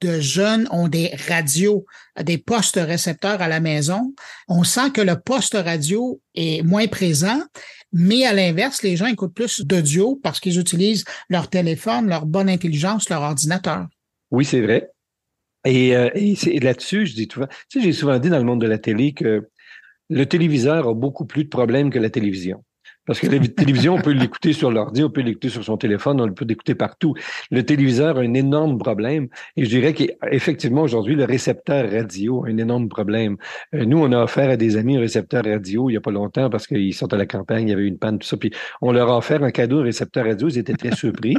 de 0.00 0.20
jeunes 0.20 0.68
ont 0.70 0.88
des 0.88 1.14
radios, 1.28 1.86
des 2.22 2.38
postes 2.38 2.80
récepteurs 2.80 3.40
à 3.40 3.48
la 3.48 3.60
maison. 3.60 4.14
On 4.48 4.64
sent 4.64 4.90
que 4.90 5.00
le 5.00 5.18
poste 5.18 5.54
radio 5.54 6.20
est 6.34 6.62
moins 6.62 6.86
présent, 6.86 7.40
mais 7.98 8.26
à 8.26 8.34
l'inverse, 8.34 8.82
les 8.82 8.94
gens 8.94 9.06
écoutent 9.06 9.32
plus 9.32 9.62
d'audio 9.62 10.20
parce 10.22 10.38
qu'ils 10.38 10.58
utilisent 10.60 11.04
leur 11.30 11.48
téléphone, 11.48 12.08
leur 12.08 12.26
bonne 12.26 12.50
intelligence, 12.50 13.08
leur 13.08 13.22
ordinateur. 13.22 13.86
Oui, 14.30 14.44
c'est 14.44 14.60
vrai. 14.60 14.90
Et, 15.64 15.96
euh, 15.96 16.10
et 16.14 16.60
là-dessus, 16.60 17.06
je 17.06 17.14
dis 17.14 17.26
souvent, 17.32 17.46
tu 17.70 17.80
sais, 17.80 17.84
j'ai 17.84 17.94
souvent 17.94 18.18
dit 18.18 18.28
dans 18.28 18.36
le 18.36 18.44
monde 18.44 18.60
de 18.60 18.66
la 18.66 18.76
télé 18.76 19.14
que 19.14 19.48
le 20.10 20.26
téléviseur 20.26 20.88
a 20.88 20.94
beaucoup 20.94 21.24
plus 21.24 21.44
de 21.44 21.48
problèmes 21.48 21.88
que 21.88 21.98
la 21.98 22.10
télévision. 22.10 22.62
Parce 23.06 23.20
que 23.20 23.28
la 23.28 23.38
télévision, 23.38 23.94
on 23.94 24.00
peut 24.00 24.10
l'écouter 24.10 24.52
sur 24.52 24.70
l'ordi, 24.70 25.02
on 25.04 25.10
peut 25.10 25.20
l'écouter 25.20 25.48
sur 25.48 25.64
son 25.64 25.76
téléphone, 25.76 26.20
on 26.20 26.32
peut 26.32 26.44
l'écouter 26.44 26.74
partout. 26.74 27.14
Le 27.50 27.64
téléviseur 27.64 28.18
a 28.18 28.20
un 28.20 28.34
énorme 28.34 28.78
problème. 28.78 29.28
Et 29.56 29.64
je 29.64 29.70
dirais 29.70 29.94
qu'effectivement, 29.94 30.82
aujourd'hui, 30.82 31.14
le 31.14 31.24
récepteur 31.24 31.90
radio 31.90 32.44
a 32.44 32.48
un 32.48 32.58
énorme 32.58 32.88
problème. 32.88 33.36
Euh, 33.74 33.84
nous, 33.84 33.98
on 33.98 34.12
a 34.12 34.22
offert 34.22 34.50
à 34.50 34.56
des 34.56 34.76
amis 34.76 34.96
un 34.96 35.00
récepteur 35.00 35.44
radio 35.44 35.88
il 35.88 35.92
n'y 35.92 35.96
a 35.96 36.00
pas 36.00 36.10
longtemps 36.10 36.50
parce 36.50 36.66
qu'ils 36.66 36.94
sont 36.94 37.12
à 37.12 37.16
la 37.16 37.26
campagne, 37.26 37.68
il 37.68 37.70
y 37.70 37.74
avait 37.74 37.86
une 37.86 37.98
panne, 37.98 38.18
tout 38.18 38.26
ça. 38.26 38.36
Puis 38.36 38.50
on 38.80 38.92
leur 38.92 39.10
a 39.10 39.18
offert 39.18 39.42
un 39.42 39.50
cadeau, 39.50 39.80
un 39.80 39.84
récepteur 39.84 40.24
radio. 40.24 40.48
Ils 40.48 40.58
étaient 40.58 40.74
très 40.74 40.94
surpris. 40.94 41.36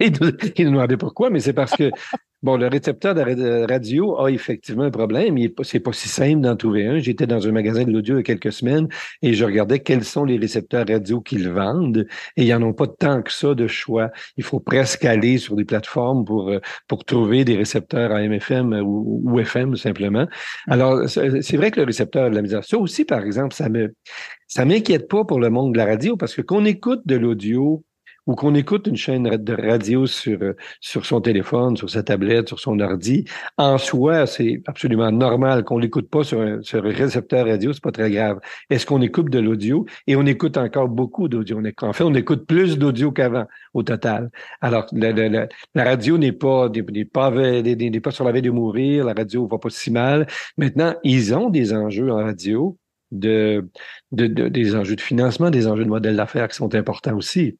Il 0.00 0.12
nous, 0.20 0.70
demandait 0.70 0.96
pourquoi, 0.96 1.30
mais 1.30 1.40
c'est 1.40 1.52
parce 1.52 1.72
que 1.72 1.90
Bon, 2.42 2.58
le 2.58 2.68
récepteur 2.68 3.14
de 3.14 3.66
radio 3.66 4.20
a 4.20 4.30
effectivement 4.30 4.84
un 4.84 4.90
problème. 4.90 5.36
C'est 5.62 5.80
pas 5.80 5.92
si 5.92 6.08
simple 6.08 6.42
d'en 6.42 6.54
trouver 6.54 6.86
un. 6.86 6.98
J'étais 6.98 7.26
dans 7.26 7.48
un 7.48 7.50
magasin 7.50 7.82
de 7.84 7.90
l'audio 7.90 8.16
il 8.16 8.18
y 8.18 8.20
a 8.20 8.22
quelques 8.22 8.52
semaines 8.52 8.88
et 9.22 9.32
je 9.32 9.44
regardais 9.44 9.80
quels 9.80 10.04
sont 10.04 10.24
les 10.24 10.36
récepteurs 10.36 10.86
radio 10.86 11.20
qu'ils 11.22 11.48
vendent 11.48 12.06
et 12.36 12.44
ils 12.44 12.50
n'en 12.50 12.68
ont 12.68 12.72
pas 12.74 12.86
tant 12.86 13.22
que 13.22 13.32
ça 13.32 13.54
de 13.54 13.66
choix. 13.66 14.10
Il 14.36 14.44
faut 14.44 14.60
presque 14.60 15.06
aller 15.06 15.38
sur 15.38 15.56
des 15.56 15.64
plateformes 15.64 16.24
pour, 16.26 16.50
euh, 16.50 16.60
pour 16.88 17.04
trouver 17.06 17.44
des 17.44 17.56
récepteurs 17.56 18.12
à 18.12 18.20
MFM 18.20 18.74
ou, 18.74 19.22
ou 19.24 19.40
FM 19.40 19.74
simplement. 19.74 20.28
Alors, 20.68 21.08
c'est 21.08 21.56
vrai 21.56 21.70
que 21.70 21.80
le 21.80 21.86
récepteur 21.86 22.30
de 22.30 22.34
la 22.34 22.42
misère, 22.42 22.62
ça 22.64 22.76
aussi, 22.78 23.06
par 23.06 23.24
exemple, 23.24 23.54
ça 23.54 23.70
me, 23.70 23.94
ça 24.46 24.64
m'inquiète 24.66 25.08
pas 25.08 25.24
pour 25.24 25.40
le 25.40 25.48
monde 25.48 25.72
de 25.72 25.78
la 25.78 25.86
radio 25.86 26.16
parce 26.16 26.34
que 26.34 26.42
qu'on 26.42 26.64
écoute 26.66 27.00
de 27.06 27.16
l'audio 27.16 27.82
ou 28.26 28.34
qu'on 28.34 28.54
écoute 28.54 28.86
une 28.86 28.96
chaîne 28.96 29.24
de 29.24 29.54
radio 29.54 30.06
sur, 30.06 30.38
euh, 30.42 30.56
sur 30.80 31.06
son 31.06 31.20
téléphone, 31.20 31.76
sur 31.76 31.88
sa 31.88 32.02
tablette, 32.02 32.48
sur 32.48 32.60
son 32.60 32.80
ordi, 32.80 33.24
en 33.56 33.78
soi, 33.78 34.26
c'est 34.26 34.62
absolument 34.66 35.12
normal 35.12 35.64
qu'on 35.64 35.78
l'écoute 35.78 36.10
pas 36.10 36.24
sur 36.24 36.40
un, 36.40 36.62
sur 36.62 36.84
un 36.84 36.90
récepteur 36.90 37.46
radio, 37.46 37.72
c'est 37.72 37.82
pas 37.82 37.92
très 37.92 38.10
grave. 38.10 38.40
Est-ce 38.70 38.84
qu'on 38.86 39.00
écoute 39.02 39.30
de 39.30 39.38
l'audio? 39.38 39.86
Et 40.06 40.16
on 40.16 40.26
écoute 40.26 40.56
encore 40.56 40.88
beaucoup 40.88 41.28
d'audio. 41.28 41.60
En 41.82 41.92
fait, 41.92 42.04
on 42.04 42.14
écoute 42.14 42.46
plus 42.46 42.78
d'audio 42.78 43.12
qu'avant, 43.12 43.46
au 43.74 43.82
total. 43.82 44.30
Alors, 44.60 44.86
la, 44.92 45.12
la, 45.12 45.48
la 45.74 45.84
radio 45.84 46.18
n'est 46.18 46.32
pas, 46.32 46.68
n'est 46.68 47.04
pas, 47.04 47.30
pas 47.30 48.10
sur 48.10 48.24
la 48.24 48.32
veille 48.32 48.42
de 48.42 48.50
mourir, 48.50 49.04
la 49.04 49.14
radio 49.14 49.46
va 49.46 49.58
pas 49.58 49.70
si 49.70 49.90
mal. 49.90 50.26
Maintenant, 50.56 50.94
ils 51.04 51.34
ont 51.34 51.50
des 51.50 51.72
enjeux 51.72 52.10
en 52.10 52.16
radio 52.16 52.76
de, 53.12 53.68
de, 54.12 54.26
des 54.26 54.74
enjeux 54.74 54.96
de 54.96 55.00
financement, 55.00 55.50
des 55.50 55.66
enjeux 55.68 55.84
de 55.84 55.88
modèle 55.88 56.16
d'affaires 56.16 56.48
qui 56.48 56.56
sont 56.56 56.74
importants 56.74 57.16
aussi. 57.16 57.56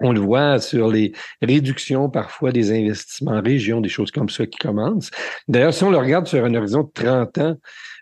On 0.00 0.12
le 0.12 0.20
voit 0.20 0.60
sur 0.60 0.88
les 0.88 1.12
réductions 1.42 2.08
parfois 2.08 2.52
des 2.52 2.70
investissements 2.70 3.32
en 3.32 3.42
région, 3.42 3.80
des 3.80 3.88
choses 3.88 4.10
comme 4.10 4.28
ça 4.28 4.46
qui 4.46 4.58
commencent. 4.58 5.10
D'ailleurs, 5.48 5.74
si 5.74 5.82
on 5.84 5.90
le 5.90 5.98
regarde 5.98 6.26
sur 6.26 6.44
un 6.44 6.54
horizon 6.54 6.82
de 6.82 6.90
30 6.94 7.38
ans, 7.38 7.56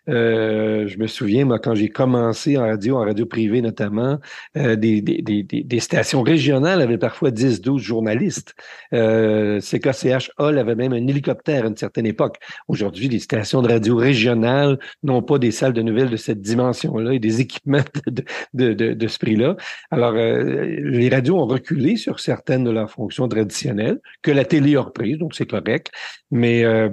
euh, 0.09 0.87
je 0.87 0.99
me 0.99 1.07
souviens, 1.07 1.45
moi, 1.45 1.59
quand 1.59 1.75
j'ai 1.75 1.89
commencé 1.89 2.57
en 2.57 2.63
radio, 2.63 2.97
en 2.97 3.05
radio 3.05 3.27
privée 3.27 3.61
notamment, 3.61 4.19
euh, 4.57 4.77
des, 4.77 5.01
des, 5.01 5.23
des, 5.23 5.43
des, 5.43 5.81
stations 5.81 6.23
régionales 6.23 6.81
avaient 6.81 6.99
parfois 6.99 7.31
10, 7.31 7.61
12 7.61 7.83
journalistes. 7.83 8.55
Euh, 8.93 9.61
CKCH 9.61 10.31
Hall 10.39 10.59
avait 10.59 10.75
même 10.75 10.93
un 10.93 11.07
hélicoptère 11.07 11.65
à 11.65 11.69
une 11.69 11.77
certaine 11.77 12.07
époque. 12.07 12.39
Aujourd'hui, 12.69 13.09
les 13.09 13.19
stations 13.19 13.63
de 13.63 13.69
radio 13.69 13.97
régionales 13.97 14.79
n'ont 15.03 15.23
pas 15.23 15.39
des 15.39 15.51
salles 15.51 15.73
de 15.73 15.83
nouvelles 15.83 16.11
de 16.11 16.17
cette 16.17 16.41
dimension-là 16.41 17.15
et 17.15 17.19
des 17.19 17.41
équipements 17.41 17.85
de, 18.07 18.25
de, 18.55 18.75
de, 18.75 18.93
de 18.95 19.09
ce 19.09 19.19
prix-là. 19.19 19.57
Alors, 19.91 20.15
euh, 20.15 20.67
les 20.83 21.09
radios 21.09 21.37
ont 21.37 21.47
reculé 21.47 21.97
sur 21.97 22.21
certaines 22.21 22.65
de 22.65 22.71
leurs 22.71 22.91
fonctions 22.91 23.29
traditionnelles, 23.29 24.01
que 24.23 24.31
la 24.31 24.45
télé 24.45 24.77
a 24.77 24.83
repris, 24.83 25.17
donc 25.19 25.35
c'est 25.35 25.47
correct. 25.47 25.91
Mais, 26.31 26.65
euh, 26.65 26.89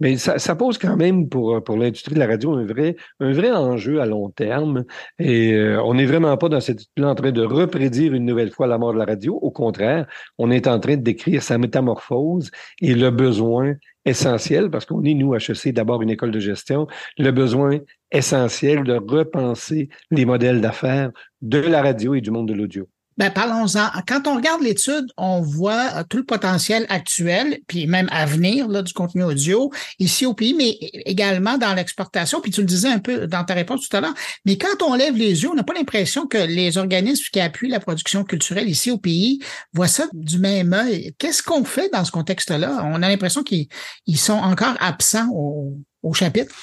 mais 0.00 0.16
ça, 0.16 0.38
ça, 0.38 0.54
pose 0.54 0.78
quand 0.78 0.96
même 0.96 1.28
pour, 1.28 1.62
pour 1.62 1.76
l'industrie 1.76 2.14
de 2.14 2.20
la 2.20 2.26
radio 2.26 2.57
un 2.58 2.64
vrai, 2.64 2.96
un 3.20 3.32
vrai 3.32 3.50
enjeu 3.50 4.00
à 4.00 4.06
long 4.06 4.30
terme. 4.30 4.84
Et 5.18 5.52
euh, 5.52 5.82
on 5.82 5.94
n'est 5.94 6.06
vraiment 6.06 6.36
pas 6.36 6.48
dans 6.48 6.60
cette 6.60 6.82
là 6.96 7.08
en 7.08 7.14
train 7.14 7.32
de 7.32 7.42
reprédire 7.42 8.14
une 8.14 8.24
nouvelle 8.24 8.50
fois 8.50 8.66
la 8.66 8.78
mort 8.78 8.92
de 8.92 8.98
la 8.98 9.04
radio. 9.04 9.34
Au 9.36 9.50
contraire, 9.50 10.06
on 10.38 10.50
est 10.50 10.66
en 10.66 10.78
train 10.80 10.96
de 10.96 11.02
décrire 11.02 11.42
sa 11.42 11.58
métamorphose 11.58 12.50
et 12.80 12.94
le 12.94 13.10
besoin 13.10 13.74
essentiel, 14.04 14.70
parce 14.70 14.86
qu'on 14.86 15.04
est, 15.04 15.14
nous, 15.14 15.34
HEC, 15.34 15.72
d'abord 15.72 16.02
une 16.02 16.10
école 16.10 16.30
de 16.30 16.40
gestion, 16.40 16.86
le 17.18 17.30
besoin 17.30 17.78
essentiel 18.10 18.84
de 18.84 18.94
repenser 18.94 19.88
les 20.10 20.24
modèles 20.24 20.60
d'affaires 20.60 21.10
de 21.42 21.58
la 21.58 21.82
radio 21.82 22.14
et 22.14 22.20
du 22.20 22.30
monde 22.30 22.48
de 22.48 22.54
l'audio. 22.54 22.88
Ben, 23.18 23.30
parlons-en. 23.30 23.88
Quand 24.06 24.28
on 24.28 24.36
regarde 24.36 24.62
l'étude, 24.62 25.06
on 25.16 25.40
voit 25.40 25.88
euh, 25.96 26.04
tout 26.08 26.18
le 26.18 26.24
potentiel 26.24 26.86
actuel, 26.88 27.58
puis 27.66 27.88
même 27.88 28.08
à 28.12 28.26
venir 28.26 28.68
là, 28.68 28.80
du 28.82 28.92
contenu 28.92 29.24
audio 29.24 29.72
ici 29.98 30.24
au 30.24 30.34
pays, 30.34 30.54
mais 30.54 30.78
également 31.04 31.58
dans 31.58 31.74
l'exportation. 31.74 32.40
Puis 32.40 32.52
tu 32.52 32.60
le 32.60 32.66
disais 32.66 32.88
un 32.88 33.00
peu 33.00 33.26
dans 33.26 33.42
ta 33.42 33.54
réponse 33.54 33.88
tout 33.88 33.96
à 33.96 34.00
l'heure. 34.00 34.14
Mais 34.44 34.56
quand 34.56 34.82
on 34.82 34.94
lève 34.94 35.16
les 35.16 35.42
yeux, 35.42 35.50
on 35.50 35.54
n'a 35.54 35.64
pas 35.64 35.74
l'impression 35.74 36.28
que 36.28 36.38
les 36.38 36.78
organismes 36.78 37.24
qui 37.32 37.40
appuient 37.40 37.68
la 37.68 37.80
production 37.80 38.22
culturelle 38.22 38.68
ici 38.68 38.92
au 38.92 38.98
pays 38.98 39.40
voient 39.72 39.88
ça 39.88 40.04
du 40.12 40.38
même 40.38 40.72
œil. 40.72 41.12
Qu'est-ce 41.18 41.42
qu'on 41.42 41.64
fait 41.64 41.90
dans 41.92 42.04
ce 42.04 42.12
contexte-là? 42.12 42.84
On 42.84 43.02
a 43.02 43.08
l'impression 43.08 43.42
qu'ils 43.42 43.68
sont 44.16 44.34
encore 44.34 44.76
absents 44.78 45.28
au, 45.32 45.76
au 46.04 46.14
chapitre. 46.14 46.54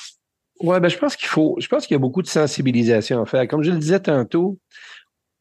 Ouais, 0.62 0.80
ben 0.80 0.88
je 0.88 0.98
pense 0.98 1.18
qu'il 1.18 1.28
faut, 1.28 1.58
je 1.60 1.68
pense 1.68 1.86
qu'il 1.86 1.96
y 1.96 1.98
a 1.98 2.00
beaucoup 2.00 2.22
de 2.22 2.28
sensibilisation 2.28 3.22
à 3.22 3.26
faire. 3.26 3.46
Comme 3.46 3.62
je 3.62 3.72
le 3.72 3.78
disais 3.78 4.00
tantôt, 4.00 4.58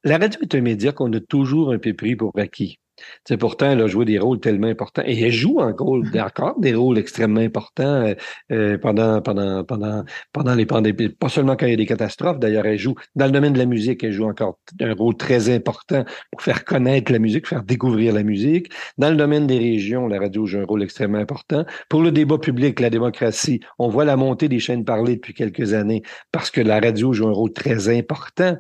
la 0.05 0.19
radio 0.19 0.41
est 0.43 0.55
un 0.55 0.61
média 0.61 0.93
qu'on 0.93 1.13
a 1.13 1.21
toujours 1.21 1.73
un 1.73 1.79
peu 1.79 1.95
pris 1.95 2.17
pour 2.17 2.33
acquis. 2.37 2.79
C'est 3.25 3.37
pourtant, 3.37 3.71
elle 3.71 3.81
a 3.81 3.87
joué 3.89 4.05
des 4.05 4.19
rôles 4.19 4.39
tellement 4.39 4.69
importants 4.69 5.03
et 5.05 5.21
elle 5.21 5.33
joue 5.33 5.59
encore, 5.59 5.99
mm-hmm. 5.99 6.23
encore 6.23 6.61
des 6.61 6.75
rôles 6.75 6.99
extrêmement 6.99 7.41
importants 7.41 8.05
euh, 8.05 8.15
euh, 8.53 8.79
pendant, 8.79 9.21
pendant, 9.21 9.65
pendant, 9.65 10.05
pendant 10.33 10.55
les 10.55 10.67
pandémies. 10.67 11.09
Pas 11.09 11.29
seulement 11.29 11.57
quand 11.57 11.67
il 11.67 11.71
y 11.71 11.75
a 11.75 11.77
des 11.77 11.87
catastrophes, 11.87 12.39
d'ailleurs, 12.39 12.67
elle 12.67 12.79
joue 12.79 12.95
dans 13.17 13.27
le 13.27 13.33
domaine 13.33 13.53
de 13.53 13.59
la 13.59 13.67
musique, 13.67 14.05
elle 14.05 14.13
joue 14.13 14.27
encore 14.27 14.61
un 14.81 14.95
rôle 14.95 15.17
très 15.17 15.53
important 15.53 16.05
pour 16.31 16.43
faire 16.43 16.65
connaître 16.65 17.11
la 17.11 17.19
musique, 17.19 17.49
faire 17.49 17.65
découvrir 17.65 18.15
la 18.15 18.23
musique. 18.23 18.71
Dans 18.97 19.11
le 19.11 19.17
domaine 19.17 19.47
des 19.47 19.59
régions, 19.59 20.07
la 20.07 20.21
radio 20.21 20.47
joue 20.47 20.59
un 20.59 20.65
rôle 20.65 20.83
extrêmement 20.83 21.19
important. 21.19 21.65
Pour 21.89 22.03
le 22.03 22.13
débat 22.13 22.39
public, 22.39 22.79
la 22.79 22.91
démocratie, 22.91 23.61
on 23.79 23.89
voit 23.89 24.05
la 24.05 24.17
montée 24.17 24.49
des 24.49 24.61
chaînes 24.61 24.85
parlées 24.85 25.17
depuis 25.17 25.35
quelques 25.35 25.75
années 25.75 26.03
parce 26.31 26.51
que 26.51 26.61
la 26.61 26.79
radio 26.79 27.13
joue 27.13 27.27
un 27.27 27.33
rôle 27.33 27.53
très 27.53 27.89
important 27.89 28.57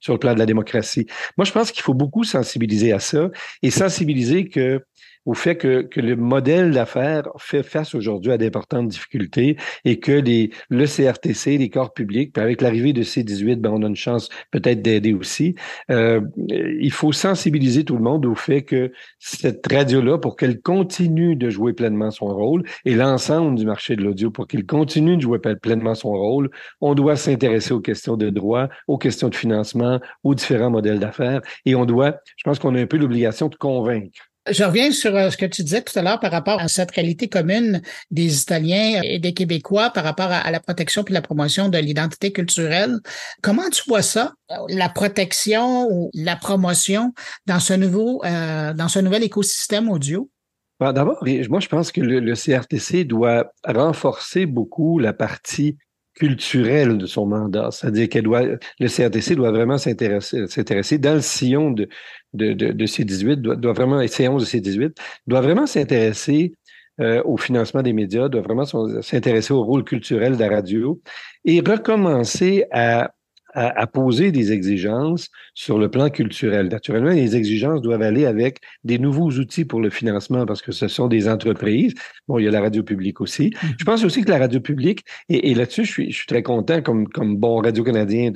sur 0.00 0.12
le 0.12 0.18
plan 0.18 0.34
de 0.34 0.38
la 0.38 0.46
démocratie. 0.46 1.06
Moi, 1.36 1.44
je 1.44 1.52
pense 1.52 1.72
qu'il 1.72 1.82
faut 1.82 1.94
beaucoup 1.94 2.24
sensibiliser 2.24 2.92
à 2.92 2.98
ça 2.98 3.30
et 3.62 3.70
sensibiliser 3.70 4.48
que 4.48 4.84
au 5.26 5.34
fait 5.34 5.56
que, 5.56 5.82
que 5.82 6.00
le 6.00 6.16
modèle 6.16 6.72
d'affaires 6.72 7.28
fait 7.38 7.62
face 7.62 7.94
aujourd'hui 7.94 8.32
à 8.32 8.38
d'importantes 8.38 8.88
difficultés 8.88 9.56
et 9.84 10.00
que 10.00 10.12
les, 10.12 10.50
le 10.68 10.86
CRTC, 10.86 11.58
les 11.58 11.68
corps 11.68 11.92
publics, 11.92 12.36
avec 12.38 12.60
l'arrivée 12.60 12.92
de 12.92 13.02
C18, 13.02 13.56
ben 13.56 13.70
on 13.70 13.82
a 13.82 13.86
une 13.86 13.96
chance 13.96 14.28
peut-être 14.50 14.82
d'aider 14.82 15.12
aussi. 15.12 15.54
Euh, 15.90 16.20
il 16.46 16.92
faut 16.92 17.12
sensibiliser 17.12 17.84
tout 17.84 17.96
le 17.96 18.02
monde 18.02 18.26
au 18.26 18.34
fait 18.34 18.62
que 18.62 18.92
cette 19.18 19.66
radio-là, 19.66 20.18
pour 20.18 20.36
qu'elle 20.36 20.60
continue 20.60 21.36
de 21.36 21.50
jouer 21.50 21.72
pleinement 21.72 22.10
son 22.10 22.26
rôle, 22.26 22.64
et 22.84 22.94
l'ensemble 22.94 23.56
du 23.56 23.66
marché 23.66 23.96
de 23.96 24.02
l'audio, 24.02 24.30
pour 24.30 24.46
qu'il 24.46 24.66
continue 24.66 25.16
de 25.16 25.22
jouer 25.22 25.38
pleinement 25.38 25.94
son 25.94 26.12
rôle, 26.12 26.50
on 26.80 26.94
doit 26.94 27.16
s'intéresser 27.16 27.72
aux 27.72 27.80
questions 27.80 28.16
de 28.16 28.30
droit, 28.30 28.68
aux 28.88 28.98
questions 28.98 29.28
de 29.28 29.34
financement, 29.34 30.00
aux 30.24 30.34
différents 30.34 30.70
modèles 30.70 30.98
d'affaires, 30.98 31.40
et 31.66 31.74
on 31.74 31.84
doit, 31.84 32.16
je 32.36 32.44
pense 32.44 32.58
qu'on 32.58 32.74
a 32.74 32.80
un 32.80 32.86
peu 32.86 32.96
l'obligation 32.96 33.48
de 33.48 33.56
convaincre 33.56 34.29
je 34.48 34.64
reviens 34.64 34.90
sur 34.90 35.14
euh, 35.14 35.30
ce 35.30 35.36
que 35.36 35.46
tu 35.46 35.62
disais 35.62 35.82
tout 35.82 35.96
à 35.98 36.02
l'heure 36.02 36.20
par 36.20 36.30
rapport 36.30 36.60
à 36.60 36.68
cette 36.68 36.90
réalité 36.92 37.28
commune 37.28 37.82
des 38.10 38.40
Italiens 38.40 39.00
et 39.04 39.18
des 39.18 39.34
Québécois 39.34 39.90
par 39.90 40.04
rapport 40.04 40.30
à, 40.30 40.50
la 40.50 40.60
protection 40.60 41.04
puis 41.04 41.14
la 41.14 41.22
promotion 41.22 41.68
de 41.68 41.78
l'identité 41.78 42.32
culturelle. 42.32 42.98
Comment 43.42 43.68
tu 43.70 43.82
vois 43.86 44.02
ça, 44.02 44.32
la 44.68 44.88
protection 44.88 45.88
ou 45.90 46.10
la 46.14 46.36
promotion 46.36 47.12
dans 47.46 47.60
ce 47.60 47.74
nouveau, 47.74 48.22
euh, 48.24 48.72
dans 48.72 48.88
ce 48.88 48.98
nouvel 48.98 49.22
écosystème 49.24 49.90
audio? 49.90 50.30
Ben, 50.78 50.94
d'abord, 50.94 51.22
moi, 51.50 51.60
je 51.60 51.68
pense 51.68 51.92
que 51.92 52.00
le, 52.00 52.20
le 52.20 52.34
CRTC 52.34 53.04
doit 53.04 53.52
renforcer 53.66 54.46
beaucoup 54.46 54.98
la 54.98 55.12
partie 55.12 55.76
culturelle 56.14 56.98
de 56.98 57.06
son 57.06 57.26
mandat. 57.26 57.70
C'est-à-dire 57.70 58.08
qu'elle 58.08 58.24
doit, 58.24 58.42
le 58.42 58.88
CRTC 58.88 59.36
doit 59.36 59.52
vraiment 59.52 59.78
s'intéresser, 59.78 60.98
dans 60.98 61.14
le 61.14 61.20
sillon 61.20 61.70
de, 61.70 61.88
de, 62.32 62.52
de, 62.52 62.72
de 62.72 62.86
C18, 62.86 63.36
doit, 63.36 63.72
vraiment, 63.72 64.00
C11 64.00 64.40
de 64.40 64.44
C18, 64.44 64.96
doit 65.26 65.40
vraiment 65.40 65.66
s'intéresser 65.66 66.54
euh, 67.00 67.22
au 67.24 67.36
financement 67.36 67.82
des 67.82 67.92
médias, 67.92 68.28
doit 68.28 68.42
vraiment 68.42 68.64
s'intéresser 69.02 69.52
au 69.52 69.62
rôle 69.62 69.84
culturel 69.84 70.36
de 70.36 70.40
la 70.40 70.50
radio 70.50 71.00
et 71.44 71.60
recommencer 71.60 72.64
à 72.72 73.12
à, 73.54 73.86
poser 73.86 74.32
des 74.32 74.52
exigences 74.52 75.28
sur 75.54 75.78
le 75.78 75.90
plan 75.90 76.08
culturel. 76.10 76.68
Naturellement, 76.68 77.10
les 77.10 77.36
exigences 77.36 77.80
doivent 77.80 78.02
aller 78.02 78.26
avec 78.26 78.58
des 78.84 78.98
nouveaux 78.98 79.30
outils 79.30 79.64
pour 79.64 79.80
le 79.80 79.90
financement 79.90 80.46
parce 80.46 80.62
que 80.62 80.72
ce 80.72 80.88
sont 80.88 81.08
des 81.08 81.28
entreprises. 81.28 81.94
Bon, 82.28 82.38
il 82.38 82.44
y 82.44 82.48
a 82.48 82.50
la 82.50 82.60
radio 82.60 82.82
publique 82.82 83.20
aussi. 83.20 83.50
Mm-hmm. 83.50 83.74
Je 83.78 83.84
pense 83.84 84.04
aussi 84.04 84.22
que 84.22 84.30
la 84.30 84.38
radio 84.38 84.60
publique, 84.60 85.04
et, 85.28 85.54
là-dessus, 85.54 85.84
je 85.84 85.90
suis, 85.90 86.10
je 86.12 86.16
suis 86.18 86.26
très 86.26 86.42
content 86.42 86.80
comme, 86.82 87.08
comme 87.08 87.36
bon 87.36 87.60
radio-canadien 87.60 88.30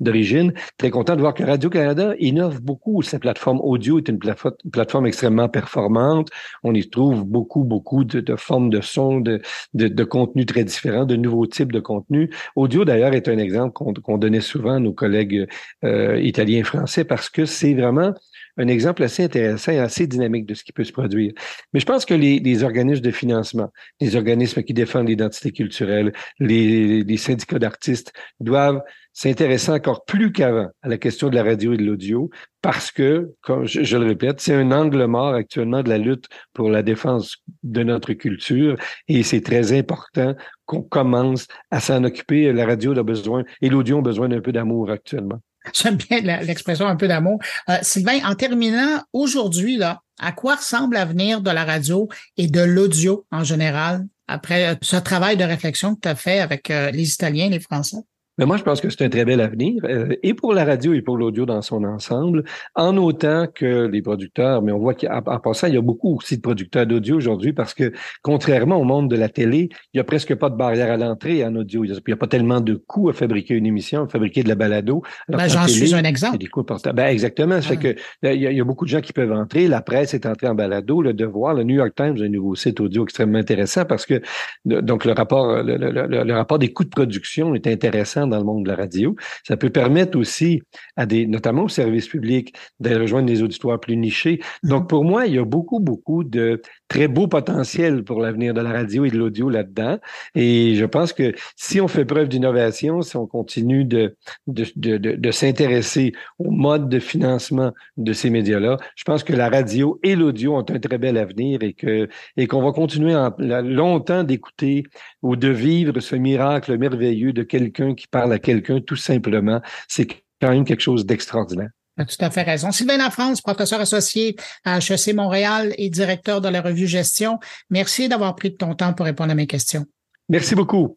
d'origine, 0.00 0.48
de, 0.48 0.54
très 0.78 0.90
content 0.90 1.14
de 1.14 1.20
voir 1.20 1.34
que 1.34 1.44
Radio-Canada 1.44 2.14
innove 2.18 2.60
beaucoup. 2.60 3.02
Sa 3.02 3.18
plateforme 3.18 3.60
audio 3.60 3.98
est 3.98 4.08
une 4.08 4.18
plateforme, 4.18 4.54
plateforme 4.72 5.06
extrêmement 5.06 5.48
performante. 5.48 6.28
On 6.62 6.74
y 6.74 6.88
trouve 6.88 7.24
beaucoup, 7.24 7.64
beaucoup 7.64 8.04
de, 8.04 8.20
de 8.20 8.36
formes 8.36 8.70
de 8.70 8.80
son, 8.80 9.20
de, 9.20 9.40
de, 9.74 9.88
de 9.88 10.04
contenu 10.04 10.44
très 10.46 10.64
différents, 10.64 11.04
de 11.04 11.16
nouveaux 11.16 11.46
types 11.46 11.72
de 11.72 11.80
contenus. 11.80 12.30
Audio, 12.56 12.84
d'ailleurs, 12.84 13.14
est 13.14 13.28
un 13.28 13.38
exemple 13.38 13.72
qu'on 13.72 14.18
donnait 14.18 14.39
souvent 14.40 14.80
nos 14.80 14.92
collègues 14.92 15.46
euh, 15.84 16.20
italiens 16.20 16.60
et 16.60 16.64
français 16.64 17.04
parce 17.04 17.28
que 17.28 17.44
c'est 17.44 17.74
vraiment 17.74 18.14
un 18.60 18.68
exemple 18.68 19.02
assez 19.02 19.24
intéressant 19.24 19.72
et 19.72 19.78
assez 19.78 20.06
dynamique 20.06 20.46
de 20.46 20.54
ce 20.54 20.64
qui 20.64 20.72
peut 20.72 20.84
se 20.84 20.92
produire. 20.92 21.32
Mais 21.72 21.80
je 21.80 21.86
pense 21.86 22.04
que 22.04 22.14
les, 22.14 22.38
les 22.38 22.62
organismes 22.62 23.02
de 23.02 23.10
financement, 23.10 23.70
les 24.00 24.16
organismes 24.16 24.62
qui 24.62 24.74
défendent 24.74 25.08
l'identité 25.08 25.52
culturelle, 25.52 26.12
les, 26.38 27.02
les 27.02 27.16
syndicats 27.16 27.58
d'artistes 27.58 28.12
doivent 28.38 28.82
s'intéresser 29.12 29.72
encore 29.72 30.04
plus 30.04 30.32
qu'avant 30.32 30.68
à 30.82 30.88
la 30.88 30.98
question 30.98 31.28
de 31.28 31.34
la 31.34 31.42
radio 31.42 31.72
et 31.72 31.76
de 31.76 31.84
l'audio 31.84 32.30
parce 32.62 32.90
que, 32.90 33.34
comme 33.40 33.66
je, 33.66 33.82
je 33.82 33.96
le 33.96 34.06
répète, 34.06 34.40
c'est 34.40 34.54
un 34.54 34.70
angle 34.70 35.04
mort 35.06 35.34
actuellement 35.34 35.82
de 35.82 35.88
la 35.88 35.98
lutte 35.98 36.26
pour 36.52 36.70
la 36.70 36.82
défense 36.82 37.38
de 37.62 37.82
notre 37.82 38.12
culture 38.12 38.76
et 39.08 39.22
c'est 39.22 39.40
très 39.40 39.76
important 39.76 40.34
qu'on 40.66 40.82
commence 40.82 41.48
à 41.70 41.80
s'en 41.80 42.04
occuper. 42.04 42.52
La 42.52 42.66
radio 42.66 42.96
a 42.96 43.02
besoin 43.02 43.44
et 43.62 43.68
l'audio 43.68 43.98
ont 43.98 44.02
besoin 44.02 44.28
d'un 44.28 44.40
peu 44.40 44.52
d'amour 44.52 44.90
actuellement. 44.90 45.40
J'aime 45.74 45.96
bien 45.96 46.20
l'expression 46.42 46.86
un 46.86 46.96
peu 46.96 47.08
d'amour. 47.08 47.38
Euh, 47.68 47.78
Sylvain, 47.82 48.20
en 48.24 48.34
terminant, 48.34 49.02
aujourd'hui, 49.12 49.76
là, 49.76 50.00
à 50.18 50.32
quoi 50.32 50.56
ressemble 50.56 50.94
l'avenir 50.94 51.40
de 51.40 51.50
la 51.50 51.64
radio 51.64 52.08
et 52.36 52.46
de 52.46 52.60
l'audio 52.60 53.26
en 53.30 53.44
général 53.44 54.06
après 54.26 54.78
ce 54.82 54.96
travail 54.96 55.36
de 55.36 55.44
réflexion 55.44 55.94
que 55.94 56.00
tu 56.02 56.08
as 56.08 56.14
fait 56.14 56.40
avec 56.40 56.70
euh, 56.70 56.90
les 56.90 57.12
Italiens 57.12 57.46
et 57.46 57.50
les 57.50 57.60
Français? 57.60 57.98
Mais 58.40 58.46
moi, 58.46 58.56
je 58.56 58.62
pense 58.62 58.80
que 58.80 58.88
c'est 58.88 59.04
un 59.04 59.10
très 59.10 59.26
bel 59.26 59.38
avenir, 59.42 59.82
euh, 59.84 60.16
et 60.22 60.32
pour 60.32 60.54
la 60.54 60.64
radio 60.64 60.94
et 60.94 61.02
pour 61.02 61.18
l'audio 61.18 61.44
dans 61.44 61.60
son 61.60 61.84
ensemble, 61.84 62.44
en 62.74 62.96
autant 62.96 63.46
que 63.54 63.86
les 63.86 64.00
producteurs, 64.00 64.62
mais 64.62 64.72
on 64.72 64.78
voit 64.78 64.94
qu'en 64.94 65.38
passant, 65.40 65.66
il 65.66 65.74
y 65.74 65.76
a 65.76 65.82
beaucoup 65.82 66.16
aussi 66.16 66.38
de 66.38 66.40
producteurs 66.40 66.86
d'audio 66.86 67.16
aujourd'hui 67.16 67.52
parce 67.52 67.74
que, 67.74 67.92
contrairement 68.22 68.76
au 68.76 68.84
monde 68.84 69.10
de 69.10 69.16
la 69.16 69.28
télé, 69.28 69.68
il 69.92 69.96
n'y 69.96 70.00
a 70.00 70.04
presque 70.04 70.34
pas 70.36 70.48
de 70.48 70.56
barrière 70.56 70.90
à 70.90 70.96
l'entrée 70.96 71.44
en 71.44 71.54
audio. 71.54 71.84
Il 71.84 71.92
n'y 71.92 72.12
a 72.14 72.16
pas 72.16 72.28
tellement 72.28 72.62
de 72.62 72.76
coûts 72.76 73.10
à 73.10 73.12
fabriquer 73.12 73.52
une 73.52 73.66
émission, 73.66 74.04
à 74.04 74.08
fabriquer 74.08 74.42
de 74.42 74.48
la 74.48 74.54
balado. 74.54 75.02
Ben, 75.28 75.46
J'en 75.46 75.68
suis 75.68 75.94
un 75.94 76.04
exemple. 76.04 76.38
Des 76.38 76.46
coûts 76.46 76.64
ben, 76.64 77.08
exactement. 77.08 77.60
Ça 77.60 77.68
fait 77.68 77.76
que 77.76 78.00
il 78.22 78.40
y, 78.40 78.60
a, 78.60 78.64
beaucoup 78.64 78.86
de 78.86 78.90
gens 78.90 79.02
qui 79.02 79.12
peuvent 79.12 79.32
entrer. 79.32 79.68
La 79.68 79.82
presse 79.82 80.14
est 80.14 80.24
entrée 80.24 80.48
en 80.48 80.54
balado. 80.54 81.02
Le 81.02 81.12
Devoir, 81.12 81.52
le 81.52 81.64
New 81.64 81.76
York 81.76 81.92
Times, 81.94 82.16
un 82.18 82.28
nouveau 82.30 82.54
site 82.54 82.80
audio 82.80 83.04
extrêmement 83.04 83.38
intéressant 83.38 83.84
parce 83.84 84.06
que 84.06 84.22
donc 84.64 85.04
le 85.04 85.12
rapport, 85.12 85.62
le, 85.62 85.76
le, 85.76 86.24
le 86.24 86.32
rapport 86.32 86.58
des 86.58 86.72
coûts 86.72 86.84
de 86.84 86.88
production 86.88 87.54
est 87.54 87.66
intéressant 87.66 88.29
dans 88.30 88.38
le 88.38 88.44
monde 88.44 88.64
de 88.64 88.70
la 88.70 88.76
radio. 88.76 89.14
Ça 89.46 89.56
peut 89.56 89.70
permettre 89.70 90.18
aussi 90.18 90.62
à 90.96 91.06
des, 91.06 91.26
notamment 91.26 91.64
aux 91.64 91.68
services 91.68 92.08
publics, 92.08 92.54
de 92.80 92.94
rejoindre 92.94 93.26
des 93.26 93.42
auditoires 93.42 93.78
plus 93.78 93.96
nichés. 93.96 94.40
Donc, 94.62 94.88
pour 94.88 95.04
moi, 95.04 95.26
il 95.26 95.34
y 95.34 95.38
a 95.38 95.44
beaucoup, 95.44 95.80
beaucoup 95.80 96.24
de 96.24 96.62
très 96.88 97.08
beau 97.08 97.28
potentiel 97.28 98.04
pour 98.04 98.20
l'avenir 98.20 98.54
de 98.54 98.60
la 98.60 98.72
radio 98.72 99.04
et 99.04 99.10
de 99.10 99.16
l'audio 99.16 99.48
là-dedans. 99.48 99.98
Et 100.34 100.74
je 100.74 100.84
pense 100.84 101.12
que 101.12 101.32
si 101.56 101.80
on 101.80 101.88
fait 101.88 102.04
preuve 102.04 102.28
d'innovation, 102.28 103.02
si 103.02 103.16
on 103.16 103.26
continue 103.26 103.84
de, 103.84 104.16
de, 104.46 104.66
de, 104.76 104.96
de, 104.96 105.30
s'intéresser 105.30 106.12
au 106.38 106.50
mode 106.50 106.88
de 106.88 106.98
financement 106.98 107.72
de 107.96 108.12
ces 108.12 108.30
médias-là, 108.30 108.76
je 108.96 109.04
pense 109.04 109.22
que 109.22 109.32
la 109.32 109.48
radio 109.48 110.00
et 110.02 110.16
l'audio 110.16 110.56
ont 110.56 110.60
un 110.68 110.78
très 110.78 110.98
bel 110.98 111.16
avenir 111.16 111.62
et 111.62 111.72
que 111.72 112.08
et 112.36 112.46
qu'on 112.46 112.62
va 112.62 112.72
continuer 112.72 113.14
en, 113.14 113.32
longtemps 113.38 114.24
d'écouter 114.24 114.84
ou 115.22 115.36
de 115.36 115.48
vivre 115.48 116.00
ce 116.00 116.16
miracle 116.16 116.76
merveilleux 116.78 117.32
de 117.32 117.42
quelqu'un 117.42 117.94
qui 117.94 118.06
parle 118.20 118.32
à 118.34 118.38
quelqu'un 118.38 118.80
tout 118.80 118.96
simplement. 118.96 119.60
C'est 119.88 120.06
quand 120.40 120.50
même 120.50 120.64
quelque 120.64 120.82
chose 120.82 121.06
d'extraordinaire. 121.06 121.70
Tu 121.96 122.02
as 122.02 122.06
tout 122.06 122.24
à 122.24 122.30
fait 122.30 122.42
raison. 122.42 122.70
Sylvain 122.70 122.98
Lafrance, 122.98 123.40
professeur 123.40 123.80
associé 123.80 124.36
à 124.64 124.78
HEC 124.78 125.14
Montréal 125.14 125.74
et 125.76 125.90
directeur 125.90 126.40
de 126.40 126.48
la 126.48 126.60
revue 126.60 126.86
Gestion, 126.86 127.38
merci 127.70 128.08
d'avoir 128.08 128.34
pris 128.36 128.50
de 128.50 128.56
ton 128.56 128.74
temps 128.74 128.92
pour 128.92 129.06
répondre 129.06 129.32
à 129.32 129.34
mes 129.34 129.46
questions. 129.46 129.86
Merci 130.28 130.54
beaucoup. 130.54 130.94